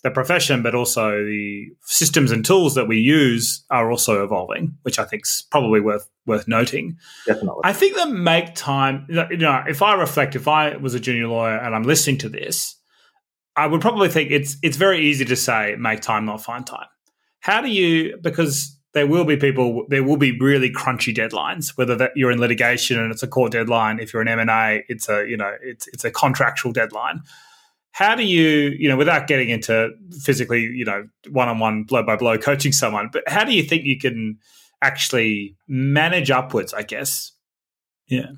the 0.02 0.10
profession, 0.10 0.62
but 0.62 0.74
also 0.74 1.24
the 1.24 1.68
systems 1.82 2.30
and 2.30 2.44
tools 2.44 2.74
that 2.74 2.86
we 2.86 2.98
use 2.98 3.64
are 3.70 3.90
also 3.90 4.22
evolving, 4.22 4.76
which 4.82 4.98
I 4.98 5.04
think 5.04 5.24
is 5.24 5.46
probably 5.50 5.80
worth 5.80 6.08
worth 6.26 6.46
noting. 6.46 6.98
Definitely. 7.26 7.62
I 7.64 7.72
think 7.72 7.96
that 7.96 8.10
make 8.10 8.54
time. 8.54 9.06
You 9.08 9.36
know, 9.38 9.64
if 9.66 9.82
I 9.82 9.94
reflect, 9.94 10.36
if 10.36 10.46
I 10.46 10.76
was 10.76 10.94
a 10.94 11.00
junior 11.00 11.28
lawyer 11.28 11.56
and 11.56 11.74
I'm 11.74 11.84
listening 11.84 12.18
to 12.18 12.28
this, 12.28 12.76
I 13.56 13.66
would 13.66 13.80
probably 13.80 14.08
think 14.08 14.30
it's 14.30 14.56
it's 14.62 14.76
very 14.76 15.00
easy 15.00 15.24
to 15.24 15.36
say 15.36 15.74
make 15.78 16.02
time, 16.02 16.26
not 16.26 16.42
find 16.44 16.66
time. 16.66 16.86
How 17.40 17.62
do 17.62 17.68
you? 17.68 18.18
Because 18.20 18.78
there 18.94 19.06
will 19.08 19.24
be 19.24 19.36
people, 19.36 19.84
there 19.88 20.04
will 20.04 20.16
be 20.16 20.38
really 20.38 20.70
crunchy 20.70 21.14
deadlines. 21.14 21.76
Whether 21.76 21.96
that 21.96 22.12
you're 22.14 22.30
in 22.30 22.38
litigation 22.38 22.98
and 22.98 23.12
it's 23.12 23.22
a 23.22 23.28
court 23.28 23.52
deadline, 23.52 23.98
if 23.98 24.12
you're 24.12 24.22
an 24.22 24.28
M 24.28 24.38
and 24.38 24.50
A, 24.50 24.84
it's 24.88 25.08
a 25.08 25.26
you 25.28 25.36
know 25.36 25.52
it's 25.60 25.88
it's 25.88 26.04
a 26.04 26.10
contractual 26.10 26.72
deadline. 26.72 27.20
How 27.90 28.14
do 28.14 28.24
you 28.24 28.74
you 28.78 28.88
know 28.88 28.96
without 28.96 29.26
getting 29.26 29.50
into 29.50 29.90
physically 30.22 30.62
you 30.62 30.84
know 30.84 31.06
one 31.30 31.48
on 31.48 31.58
one 31.58 31.82
blow 31.82 32.04
by 32.04 32.16
blow 32.16 32.38
coaching 32.38 32.72
someone, 32.72 33.10
but 33.12 33.24
how 33.26 33.44
do 33.44 33.52
you 33.52 33.64
think 33.64 33.84
you 33.84 33.98
can 33.98 34.38
actually 34.80 35.56
manage 35.66 36.30
upwards? 36.30 36.72
I 36.72 36.82
guess, 36.82 37.32
yeah. 38.06 38.30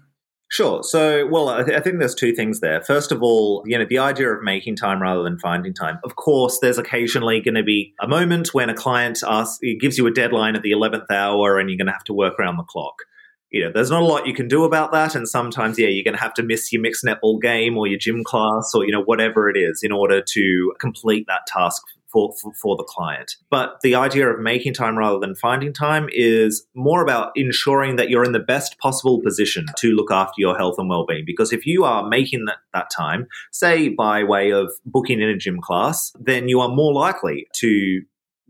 Sure. 0.49 0.83
So, 0.85 1.27
well, 1.27 1.49
I, 1.49 1.65
th- 1.65 1.77
I, 1.77 1.81
think 1.81 1.99
there's 1.99 2.15
two 2.15 2.33
things 2.33 2.61
there. 2.61 2.81
First 2.81 3.11
of 3.11 3.21
all, 3.21 3.65
you 3.67 3.77
know, 3.77 3.85
the 3.85 3.99
idea 3.99 4.31
of 4.31 4.45
making 4.45 4.77
time 4.77 5.03
rather 5.03 5.25
than 5.25 5.39
finding 5.39 5.75
time. 5.75 5.99
Of 6.05 6.15
course, 6.15 6.61
there's 6.61 6.79
occasionally 6.79 7.41
going 7.41 7.57
to 7.57 7.65
be 7.65 7.95
a 8.01 8.07
moment 8.07 8.55
when 8.55 8.71
a 8.71 8.75
client 8.75 9.19
asks, 9.27 9.59
gives 9.81 9.99
you 9.99 10.07
a 10.07 10.13
deadline 10.13 10.55
at 10.55 10.63
the 10.63 10.71
11th 10.71 11.11
hour 11.11 11.59
and 11.59 11.69
you're 11.69 11.77
going 11.77 11.89
to 11.89 11.93
have 11.93 12.05
to 12.05 12.15
work 12.15 12.39
around 12.39 12.59
the 12.59 12.63
clock. 12.63 13.03
You 13.51 13.65
know, 13.65 13.73
there's 13.73 13.91
not 13.91 14.03
a 14.03 14.05
lot 14.05 14.27
you 14.27 14.35
can 14.35 14.47
do 14.47 14.63
about 14.65 14.93
that. 14.93 15.17
And 15.17 15.29
sometimes, 15.29 15.79
yeah, 15.81 15.89
you're 15.89 16.05
going 16.05 16.17
to 16.17 16.23
have 16.23 16.35
to 16.35 16.45
miss 16.45 16.73
your 16.73 16.83
mixed 16.83 17.05
netball 17.05 17.41
game 17.41 17.77
or 17.77 17.89
your 17.89 17.99
gym 17.99 18.23
class 18.23 18.71
or, 18.73 18.85
you 18.85 18.93
know, 18.93 19.03
whatever 19.03 19.51
it 19.51 19.57
is 19.57 19.81
in 19.83 19.91
order 19.91 20.23
to 20.23 20.73
complete 20.79 21.27
that 21.27 21.47
task 21.49 21.83
for, 22.17 22.33
for, 22.41 22.53
for, 22.55 22.77
the 22.77 22.85
client. 22.85 23.37
But 23.51 23.81
the 23.83 23.95
idea 23.95 24.29
of 24.29 24.41
making 24.41 24.73
time 24.73 24.97
rather 24.97 25.19
than 25.19 25.35
finding 25.35 25.73
time 25.73 26.09
is 26.13 26.67
more 26.75 27.03
about 27.03 27.33
ensuring 27.35 27.97
that 27.97 28.09
you're 28.09 28.25
in 28.25 28.33
the 28.33 28.39
best 28.39 28.79
possible 28.79 29.21
position 29.23 29.67
to 29.77 29.89
look 29.89 30.11
after 30.11 30.35
your 30.39 30.57
health 30.57 30.77
and 30.79 30.89
well-being. 30.89 31.25
Because 31.27 31.53
if 31.53 31.67
you 31.67 31.85
are 31.85 32.09
making 32.09 32.47
that, 32.47 32.57
that 32.73 32.91
time, 32.91 33.27
say 33.53 33.91
by 33.91 34.25
way 34.25 34.51
of 34.51 34.73
booking 34.87 35.21
in 35.21 35.29
a 35.29 35.37
gym 35.37 35.61
class, 35.61 36.13
then 36.19 36.49
you 36.49 36.61
are 36.61 36.69
more 36.69 36.95
likely 36.95 37.49
to 37.57 38.03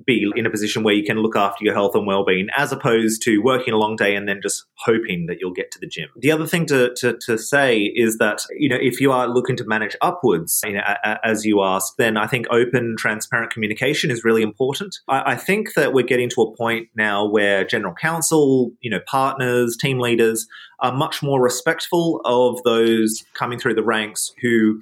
be 0.04 0.30
in 0.36 0.46
a 0.46 0.50
position 0.50 0.82
where 0.82 0.94
you 0.94 1.04
can 1.04 1.18
look 1.18 1.36
after 1.36 1.64
your 1.64 1.74
health 1.74 1.94
and 1.94 2.06
well-being 2.06 2.48
as 2.56 2.72
opposed 2.72 3.22
to 3.22 3.38
working 3.38 3.72
a 3.72 3.78
long 3.78 3.96
day 3.96 4.14
and 4.14 4.28
then 4.28 4.40
just 4.42 4.64
hoping 4.84 5.26
that 5.26 5.38
you'll 5.40 5.52
get 5.52 5.70
to 5.70 5.78
the 5.78 5.86
gym. 5.86 6.08
The 6.16 6.30
other 6.30 6.46
thing 6.46 6.66
to, 6.66 6.94
to, 6.96 7.16
to 7.26 7.38
say 7.38 7.80
is 7.94 8.18
that, 8.18 8.40
you 8.58 8.68
know, 8.68 8.78
if 8.80 9.00
you 9.00 9.10
are 9.12 9.28
looking 9.28 9.56
to 9.56 9.64
manage 9.64 9.96
upwards, 10.00 10.60
you 10.64 10.74
know, 10.74 10.82
as 11.24 11.44
you 11.44 11.62
ask 11.62 11.94
then 11.96 12.16
I 12.16 12.26
think 12.26 12.46
open, 12.50 12.96
transparent 12.98 13.52
communication 13.52 14.10
is 14.10 14.24
really 14.24 14.42
important. 14.42 14.96
I, 15.08 15.32
I 15.32 15.36
think 15.36 15.74
that 15.74 15.92
we're 15.92 16.04
getting 16.04 16.28
to 16.30 16.42
a 16.42 16.56
point 16.56 16.88
now 16.94 17.26
where 17.26 17.64
general 17.64 17.94
counsel, 17.94 18.72
you 18.80 18.90
know, 18.90 19.00
partners, 19.06 19.76
team 19.76 19.98
leaders 19.98 20.46
are 20.80 20.92
much 20.92 21.22
more 21.22 21.40
respectful 21.40 22.20
of 22.24 22.62
those 22.64 23.24
coming 23.34 23.58
through 23.58 23.74
the 23.74 23.84
ranks 23.84 24.32
who 24.42 24.80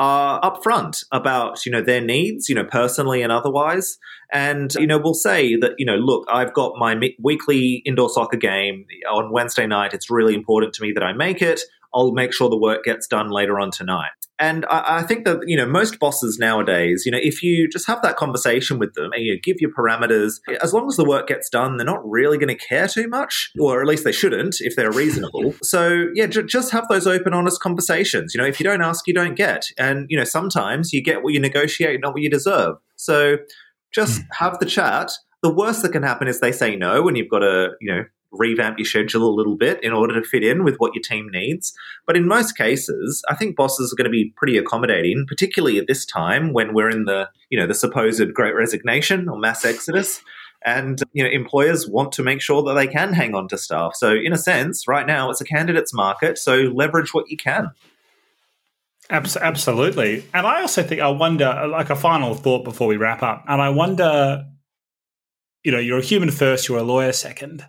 are 0.00 0.40
upfront 0.40 1.04
about 1.12 1.66
you 1.66 1.70
know 1.70 1.82
their 1.82 2.00
needs 2.00 2.48
you 2.48 2.54
know 2.54 2.64
personally 2.64 3.22
and 3.22 3.30
otherwise. 3.30 3.98
And 4.32 4.72
you 4.74 4.86
know 4.86 4.98
we'll 4.98 5.14
say 5.14 5.56
that 5.56 5.72
you 5.76 5.84
know 5.84 5.96
look 5.96 6.26
i've 6.32 6.54
got 6.54 6.72
my 6.76 6.98
weekly 7.22 7.82
indoor 7.84 8.08
soccer 8.08 8.38
game 8.38 8.86
on 9.12 9.30
wednesday 9.30 9.66
night. 9.66 9.92
It's 9.92 10.10
really 10.10 10.34
important 10.34 10.72
to 10.74 10.82
me 10.82 10.92
that 10.92 11.02
i 11.04 11.12
make 11.12 11.42
it. 11.42 11.60
I'll 11.94 12.12
make 12.12 12.32
sure 12.32 12.48
the 12.48 12.56
work 12.56 12.84
gets 12.84 13.06
done 13.06 13.30
later 13.30 13.60
on 13.60 13.70
tonight 13.70 14.19
and 14.40 14.64
I, 14.70 14.98
I, 14.98 15.02
think 15.02 15.26
that 15.26 15.40
you 15.46 15.56
know 15.56 15.66
most 15.66 15.98
bosses 15.98 16.38
nowadays, 16.38 17.02
you 17.04 17.12
know, 17.12 17.18
if 17.20 17.42
you 17.42 17.68
just 17.68 17.86
have 17.86 18.00
that 18.02 18.16
conversation 18.16 18.78
with 18.78 18.94
them 18.94 19.12
and 19.12 19.22
you 19.22 19.38
give 19.38 19.56
your 19.60 19.70
parameters, 19.70 20.40
as 20.62 20.72
long 20.72 20.88
as 20.88 20.96
the 20.96 21.04
work 21.04 21.28
gets 21.28 21.50
done, 21.50 21.76
they're 21.76 21.84
not 21.84 22.00
really 22.08 22.38
going 22.38 22.48
to 22.48 22.54
care 22.54 22.88
too 22.88 23.06
much, 23.06 23.52
or 23.60 23.82
at 23.82 23.86
least 23.86 24.04
they 24.04 24.12
shouldn't 24.12 24.56
if 24.60 24.76
they're 24.76 24.90
reasonable. 24.90 25.54
so 25.62 26.06
yeah, 26.14 26.26
j- 26.26 26.42
just 26.42 26.72
have 26.72 26.88
those 26.88 27.06
open, 27.06 27.34
honest 27.34 27.60
conversations. 27.60 28.34
You 28.34 28.40
know, 28.40 28.46
if 28.46 28.58
you 28.58 28.64
don't 28.64 28.82
ask, 28.82 29.06
you 29.06 29.14
don't 29.14 29.34
get, 29.34 29.66
and 29.76 30.06
you 30.08 30.16
know 30.16 30.24
sometimes 30.24 30.92
you 30.92 31.02
get 31.02 31.22
what 31.22 31.34
you 31.34 31.40
negotiate, 31.40 32.00
not 32.00 32.14
what 32.14 32.22
you 32.22 32.30
deserve. 32.30 32.76
So 32.96 33.36
just 33.92 34.22
mm. 34.22 34.26
have 34.32 34.58
the 34.58 34.66
chat. 34.66 35.12
The 35.42 35.52
worst 35.52 35.82
that 35.82 35.92
can 35.92 36.02
happen 36.02 36.28
is 36.28 36.40
they 36.40 36.52
say 36.52 36.76
no, 36.76 37.06
and 37.06 37.16
you've 37.16 37.28
got 37.28 37.40
to 37.40 37.70
you 37.80 37.94
know 37.94 38.04
revamp 38.32 38.78
your 38.78 38.86
schedule 38.86 39.28
a 39.28 39.34
little 39.34 39.56
bit 39.56 39.82
in 39.82 39.92
order 39.92 40.20
to 40.20 40.26
fit 40.26 40.44
in 40.44 40.64
with 40.64 40.76
what 40.76 40.94
your 40.94 41.02
team 41.02 41.28
needs. 41.32 41.72
But 42.06 42.16
in 42.16 42.26
most 42.26 42.56
cases, 42.56 43.22
I 43.28 43.34
think 43.34 43.56
bosses 43.56 43.92
are 43.92 43.96
going 43.96 44.04
to 44.04 44.10
be 44.10 44.32
pretty 44.36 44.56
accommodating, 44.56 45.24
particularly 45.26 45.78
at 45.78 45.86
this 45.86 46.04
time 46.04 46.52
when 46.52 46.74
we're 46.74 46.90
in 46.90 47.04
the, 47.04 47.28
you 47.48 47.58
know, 47.58 47.66
the 47.66 47.74
supposed 47.74 48.32
great 48.34 48.54
resignation 48.54 49.28
or 49.28 49.38
mass 49.38 49.64
exodus. 49.64 50.22
And 50.62 51.02
you 51.12 51.24
know, 51.24 51.30
employers 51.30 51.88
want 51.88 52.12
to 52.12 52.22
make 52.22 52.42
sure 52.42 52.62
that 52.64 52.74
they 52.74 52.86
can 52.86 53.14
hang 53.14 53.34
on 53.34 53.48
to 53.48 53.56
staff. 53.56 53.94
So, 53.96 54.12
in 54.12 54.32
a 54.32 54.38
sense, 54.38 54.86
right 54.86 55.06
now 55.06 55.30
it's 55.30 55.40
a 55.40 55.44
candidates 55.44 55.94
market. 55.94 56.36
So, 56.36 56.54
leverage 56.54 57.14
what 57.14 57.30
you 57.30 57.38
can. 57.38 57.70
Absolutely. 59.08 60.24
And 60.32 60.46
I 60.46 60.60
also 60.60 60.82
think 60.82 61.00
I 61.00 61.08
wonder, 61.08 61.66
like 61.68 61.90
a 61.90 61.96
final 61.96 62.34
thought 62.34 62.64
before 62.64 62.86
we 62.86 62.96
wrap 62.96 63.22
up, 63.22 63.44
and 63.48 63.60
I 63.60 63.70
wonder, 63.70 64.44
you 65.64 65.72
know, 65.72 65.78
you're 65.78 65.98
a 65.98 66.02
human 66.02 66.30
first, 66.30 66.68
you're 66.68 66.78
a 66.78 66.82
lawyer 66.82 67.12
second. 67.12 67.64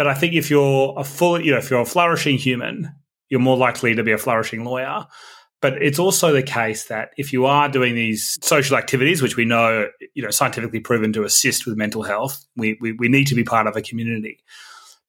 But 0.00 0.08
I 0.08 0.14
think 0.14 0.32
if 0.32 0.48
you're 0.48 0.94
a 0.96 1.04
full, 1.04 1.38
you 1.38 1.50
know, 1.50 1.58
if 1.58 1.68
you're 1.68 1.82
a 1.82 1.84
flourishing 1.84 2.38
human, 2.38 2.90
you're 3.28 3.38
more 3.38 3.58
likely 3.58 3.94
to 3.94 4.02
be 4.02 4.12
a 4.12 4.16
flourishing 4.16 4.64
lawyer. 4.64 5.06
But 5.60 5.82
it's 5.82 5.98
also 5.98 6.32
the 6.32 6.42
case 6.42 6.84
that 6.84 7.10
if 7.18 7.34
you 7.34 7.44
are 7.44 7.68
doing 7.68 7.94
these 7.94 8.38
social 8.40 8.78
activities, 8.78 9.20
which 9.20 9.36
we 9.36 9.44
know, 9.44 9.88
you 10.14 10.22
know, 10.22 10.30
scientifically 10.30 10.80
proven 10.80 11.12
to 11.12 11.24
assist 11.24 11.66
with 11.66 11.76
mental 11.76 12.02
health, 12.02 12.42
we, 12.56 12.78
we, 12.80 12.92
we 12.92 13.10
need 13.10 13.26
to 13.26 13.34
be 13.34 13.44
part 13.44 13.66
of 13.66 13.76
a 13.76 13.82
community. 13.82 14.42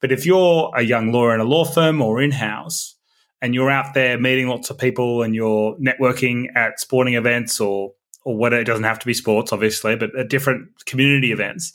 But 0.02 0.12
if 0.12 0.26
you're 0.26 0.70
a 0.76 0.82
young 0.82 1.14
lawyer 1.14 1.36
in 1.36 1.40
a 1.40 1.46
law 1.46 1.64
firm 1.64 2.02
or 2.02 2.22
in 2.22 2.32
house, 2.32 2.98
and 3.42 3.56
you're 3.56 3.72
out 3.72 3.94
there 3.94 4.20
meeting 4.20 4.50
lots 4.50 4.72
of 4.72 4.78
people 4.78 5.24
and 5.24 5.34
you're 5.34 5.74
networking 5.78 6.48
at 6.54 6.82
sporting 6.82 7.14
events 7.14 7.62
or 7.62 7.94
or 8.26 8.36
whatever 8.36 8.62
it 8.62 8.66
doesn't 8.66 8.84
have 8.84 9.00
to 9.00 9.06
be 9.08 9.16
sports 9.16 9.52
obviously 9.52 9.96
but 9.96 10.16
at 10.16 10.30
different 10.30 10.68
community 10.86 11.32
events 11.32 11.74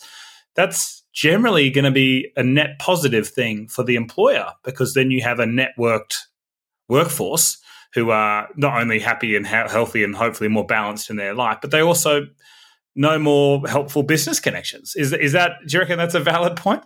that's 0.55 0.96
generally 1.17 1.71
going 1.71 1.87
to 1.87 1.91
be 1.91 2.31
a 2.37 2.43
net 2.43 2.79
positive 2.79 3.27
thing 3.27 3.67
for 3.67 3.83
the 3.83 3.97
employer 3.97 4.53
because 4.65 4.93
then 4.93 5.11
you 5.11 5.23
have 5.23 5.41
a 5.41 5.47
networked 5.47 6.19
workforce 6.91 7.57
who 7.95 8.11
are 8.11 8.49
not 8.57 8.79
only 8.79 9.01
happy 9.01 9.35
and 9.35 9.47
healthy 9.47 10.05
and 10.05 10.15
hopefully 10.15 10.49
more 10.49 10.67
balanced 10.67 11.09
in 11.09 11.17
their 11.17 11.33
life, 11.33 11.57
but 11.63 11.71
they 11.71 11.81
also 11.81 12.27
know 12.95 13.19
more 13.19 13.67
helpful 13.67 14.03
business 14.03 14.39
connections. 14.39 14.95
Is 14.95 15.15
is 15.15 15.33
that? 15.33 15.53
Do 15.67 15.75
you 15.75 15.81
reckon 15.81 15.97
that's 15.97 16.15
a 16.15 16.21
valid 16.21 16.55
point? 16.55 16.83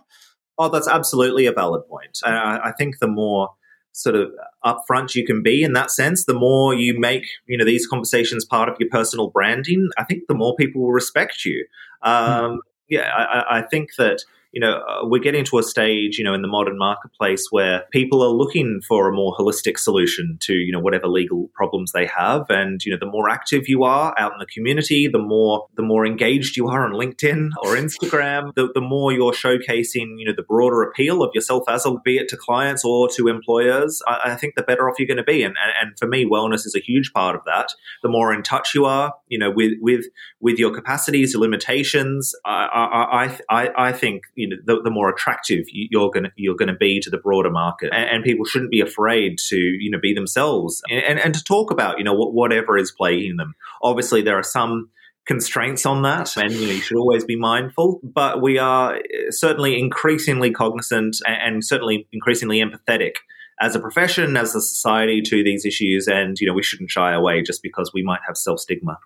Oh, 0.57 0.69
that's 0.69 0.87
absolutely 0.87 1.45
a 1.45 1.51
valid 1.51 1.85
point. 1.89 2.19
I, 2.23 2.59
I 2.65 2.71
think 2.71 2.99
the 2.99 3.07
more 3.07 3.49
sort 3.91 4.15
of 4.15 4.31
upfront 4.63 5.13
you 5.13 5.25
can 5.25 5.43
be 5.43 5.63
in 5.63 5.73
that 5.73 5.91
sense, 5.91 6.23
the 6.23 6.33
more 6.33 6.73
you 6.73 6.97
make 6.97 7.25
you 7.47 7.57
know 7.57 7.65
these 7.65 7.85
conversations 7.85 8.45
part 8.45 8.69
of 8.69 8.77
your 8.79 8.87
personal 8.89 9.29
branding. 9.29 9.89
I 9.97 10.05
think 10.05 10.23
the 10.29 10.35
more 10.35 10.55
people 10.55 10.83
will 10.83 10.93
respect 10.93 11.43
you. 11.43 11.65
Um, 12.01 12.61
yeah, 12.91 13.09
I, 13.15 13.59
I 13.59 13.61
think 13.63 13.95
that 13.95 14.23
you 14.51 14.59
know, 14.59 14.81
uh, 14.87 14.99
we're 15.03 15.21
getting 15.21 15.45
to 15.45 15.59
a 15.59 15.63
stage, 15.63 16.17
you 16.17 16.23
know, 16.23 16.33
in 16.33 16.41
the 16.41 16.47
modern 16.47 16.77
marketplace 16.77 17.47
where 17.51 17.85
people 17.91 18.21
are 18.21 18.29
looking 18.29 18.81
for 18.85 19.07
a 19.07 19.13
more 19.13 19.33
holistic 19.37 19.77
solution 19.77 20.37
to, 20.41 20.53
you 20.53 20.71
know, 20.73 20.79
whatever 20.79 21.07
legal 21.07 21.49
problems 21.53 21.93
they 21.93 22.05
have. 22.05 22.45
And, 22.49 22.83
you 22.85 22.91
know, 22.91 22.97
the 22.99 23.09
more 23.09 23.29
active 23.29 23.69
you 23.69 23.83
are 23.83 24.13
out 24.17 24.33
in 24.33 24.39
the 24.39 24.45
community, 24.45 25.07
the 25.07 25.19
more, 25.19 25.67
the 25.75 25.83
more 25.83 26.05
engaged 26.05 26.57
you 26.57 26.67
are 26.67 26.85
on 26.85 26.91
LinkedIn 26.91 27.51
or 27.63 27.75
Instagram, 27.75 28.53
the, 28.55 28.69
the 28.73 28.81
more 28.81 29.13
you're 29.13 29.31
showcasing, 29.31 30.19
you 30.19 30.25
know, 30.25 30.33
the 30.35 30.43
broader 30.43 30.81
appeal 30.83 31.23
of 31.23 31.31
yourself 31.33 31.63
as 31.69 31.85
a, 31.85 31.93
be 32.03 32.17
it 32.17 32.27
to 32.29 32.37
clients 32.37 32.83
or 32.83 33.07
to 33.15 33.29
employers, 33.29 34.01
I, 34.05 34.31
I 34.31 34.35
think 34.35 34.55
the 34.55 34.63
better 34.63 34.89
off 34.89 34.99
you're 34.99 35.07
going 35.07 35.17
to 35.17 35.23
be. 35.23 35.43
And, 35.43 35.55
and, 35.63 35.89
and 35.89 35.99
for 35.99 36.07
me, 36.07 36.25
wellness 36.25 36.65
is 36.65 36.75
a 36.75 36.81
huge 36.81 37.13
part 37.13 37.37
of 37.37 37.41
that. 37.45 37.69
The 38.03 38.09
more 38.09 38.33
in 38.33 38.43
touch 38.43 38.75
you 38.75 38.83
are, 38.83 39.13
you 39.29 39.39
know, 39.39 39.49
with, 39.49 39.73
with, 39.79 40.05
with 40.41 40.57
your 40.57 40.73
capacities, 40.73 41.33
your 41.33 41.41
limitations, 41.41 42.35
I, 42.43 43.37
I, 43.49 43.65
I, 43.65 43.87
I 43.89 43.91
think, 43.93 44.23
you 44.41 44.49
know 44.49 44.57
the, 44.65 44.81
the 44.81 44.89
more 44.89 45.09
attractive 45.09 45.65
you're 45.71 46.09
going 46.09 46.23
to 46.23 46.31
you're 46.35 46.55
going 46.55 46.67
to 46.67 46.75
be 46.75 46.99
to 46.99 47.09
the 47.09 47.17
broader 47.17 47.51
market, 47.51 47.91
and, 47.93 48.09
and, 48.09 48.23
people 48.23 48.45
shouldn't 48.45 48.71
be 48.71 48.81
afraid 48.81 49.37
to 49.37 49.57
you 49.57 49.91
know 49.91 49.99
be 50.01 50.13
themselves 50.13 50.81
and, 50.89 51.03
and, 51.03 51.19
and 51.19 51.33
to 51.33 51.43
talk 51.43 51.71
about 51.71 51.97
you 51.97 52.03
know 52.03 52.13
whatever 52.13 52.77
is 52.77 52.91
plaguing 52.91 53.37
them. 53.37 53.53
Obviously, 53.81 54.21
there 54.21 54.37
are 54.37 54.43
some 54.43 54.89
constraints 55.25 55.85
on 55.85 56.01
that, 56.01 56.35
and 56.37 56.51
you 56.51 56.67
know 56.67 56.73
you 56.73 56.81
should 56.81 56.97
always 56.97 57.23
be 57.23 57.35
mindful. 57.35 57.99
But 58.03 58.41
we 58.41 58.57
are 58.57 58.95
uh, 58.95 58.99
certainly 59.29 59.79
increasingly 59.79 60.51
cognizant 60.51 61.17
and 61.25 61.63
certainly 61.63 62.07
increasingly 62.11 62.59
empathetic 62.61 63.13
as 63.61 63.75
a 63.75 63.79
profession, 63.79 64.35
as 64.37 64.55
a 64.55 64.61
society 64.61 65.21
to 65.21 65.43
these 65.43 65.65
issues, 65.65 66.07
and 66.07 66.39
you 66.39 66.47
know 66.47 66.53
we 66.53 66.63
shouldn't 66.63 66.89
shy 66.89 67.13
away 67.13 67.43
just 67.43 67.61
because 67.61 67.91
we 67.93 68.03
might 68.03 68.21
have 68.25 68.37
self 68.37 68.59
stigma. 68.59 68.97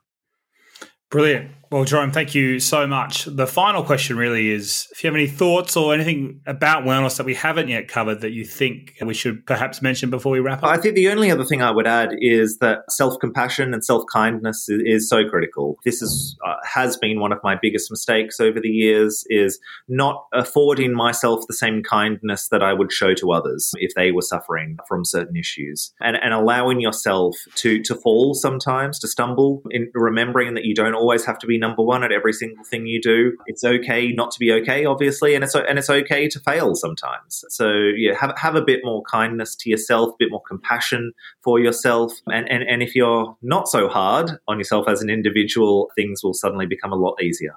Brilliant. 1.15 1.55
Well, 1.71 1.83
Jerome, 1.83 2.11
thank 2.11 2.35
you 2.35 2.59
so 2.59 2.85
much. 2.85 3.25
The 3.25 3.47
final 3.47 3.83
question 3.83 4.17
really 4.17 4.51
is 4.51 4.87
if 4.91 5.03
you 5.03 5.07
have 5.09 5.15
any 5.15 5.27
thoughts 5.27 5.75
or 5.75 5.93
anything 5.93 6.41
about 6.45 6.83
wellness 6.83 7.17
that 7.17 7.25
we 7.25 7.33
haven't 7.33 7.69
yet 7.69 7.87
covered 7.87 8.21
that 8.21 8.31
you 8.31 8.45
think 8.45 8.93
we 9.01 9.13
should 9.13 9.45
perhaps 9.45 9.81
mention 9.81 10.09
before 10.09 10.31
we 10.31 10.39
wrap 10.39 10.63
up. 10.63 10.69
I 10.69 10.77
think 10.77 10.95
the 10.95 11.09
only 11.09 11.31
other 11.31 11.43
thing 11.43 11.61
I 11.61 11.71
would 11.71 11.87
add 11.87 12.11
is 12.19 12.59
that 12.59 12.89
self 12.89 13.19
compassion 13.19 13.73
and 13.73 13.83
self 13.83 14.03
kindness 14.11 14.69
is, 14.69 14.81
is, 14.85 15.09
so 15.09 15.27
critical. 15.27 15.77
This 15.83 16.01
is, 16.01 16.37
uh, 16.45 16.55
has 16.63 16.97
been 16.97 17.19
one 17.19 17.31
of 17.31 17.39
my 17.43 17.57
biggest 17.61 17.91
mistakes 17.91 18.39
over 18.39 18.59
the 18.59 18.69
years 18.69 19.25
is 19.29 19.59
not 19.87 20.25
affording 20.33 20.93
myself 20.93 21.45
the 21.47 21.53
same 21.53 21.83
kindness 21.83 22.47
that 22.49 22.63
I 22.63 22.73
would 22.73 22.91
show 22.91 23.13
to 23.15 23.31
others 23.31 23.71
if 23.75 23.93
they 23.95 24.11
were 24.11 24.21
suffering 24.21 24.77
from 24.87 25.03
certain 25.05 25.35
issues 25.35 25.91
and, 25.99 26.15
and 26.15 26.33
allowing 26.33 26.79
yourself 26.79 27.35
to, 27.55 27.81
to 27.83 27.95
fall 27.95 28.33
sometimes, 28.33 28.97
to 28.99 29.07
stumble 29.07 29.61
in 29.71 29.91
remembering 29.93 30.53
that 30.53 30.65
you 30.65 30.73
don't 30.73 30.95
always 31.05 31.23
have 31.25 31.37
to 31.37 31.47
be 31.47 31.59
number 31.59 31.83
one 31.83 32.03
at 32.03 32.11
every 32.11 32.33
single 32.33 32.63
thing 32.63 32.87
you 32.87 32.99
do. 32.99 33.37
It's 33.45 33.63
okay 33.63 34.11
not 34.11 34.31
to 34.31 34.39
be 34.39 34.51
okay, 34.53 34.85
obviously, 34.85 35.35
and 35.35 35.43
it's 35.43 35.53
and 35.53 35.77
it's 35.77 35.89
okay 35.89 36.27
to 36.27 36.39
fail 36.39 36.73
sometimes. 36.73 37.45
So 37.49 37.69
yeah, 37.95 38.15
have 38.19 38.33
have 38.37 38.55
a 38.55 38.61
bit 38.61 38.81
more 38.83 39.03
kindness 39.03 39.55
to 39.57 39.69
yourself, 39.69 40.09
a 40.09 40.15
bit 40.17 40.31
more 40.31 40.41
compassion 40.41 41.13
for 41.43 41.59
yourself, 41.59 42.13
and 42.25 42.49
and 42.49 42.63
and 42.63 42.81
if 42.81 42.95
you're 42.95 43.37
not 43.43 43.67
so 43.67 43.87
hard 43.87 44.31
on 44.47 44.57
yourself 44.57 44.87
as 44.89 45.03
an 45.03 45.09
individual, 45.11 45.91
things 45.95 46.23
will 46.23 46.33
suddenly 46.33 46.65
become 46.65 46.91
a 46.91 46.95
lot 46.95 47.21
easier. 47.21 47.55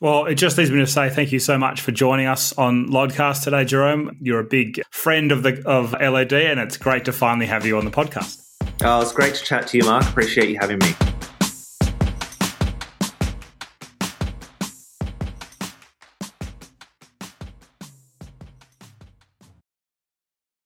Well, 0.00 0.26
it 0.26 0.36
just 0.36 0.56
leaves 0.56 0.70
me 0.70 0.78
to 0.78 0.86
say 0.86 1.10
thank 1.10 1.32
you 1.32 1.40
so 1.40 1.58
much 1.58 1.80
for 1.80 1.90
joining 1.90 2.28
us 2.28 2.56
on 2.56 2.86
Lodcast 2.86 3.42
today, 3.42 3.64
Jerome. 3.64 4.16
You're 4.20 4.38
a 4.38 4.44
big 4.44 4.80
friend 4.90 5.32
of 5.32 5.42
the 5.42 5.60
of 5.66 5.92
LOD, 5.92 6.34
and 6.34 6.60
it's 6.60 6.76
great 6.76 7.04
to 7.06 7.12
finally 7.12 7.46
have 7.46 7.66
you 7.66 7.76
on 7.76 7.84
the 7.84 7.90
podcast. 7.90 8.44
Oh, 8.84 9.00
it's 9.00 9.12
great 9.12 9.34
to 9.34 9.44
chat 9.44 9.66
to 9.68 9.78
you, 9.78 9.84
Mark. 9.84 10.04
Appreciate 10.04 10.50
you 10.50 10.58
having 10.60 10.78
me. 10.78 11.17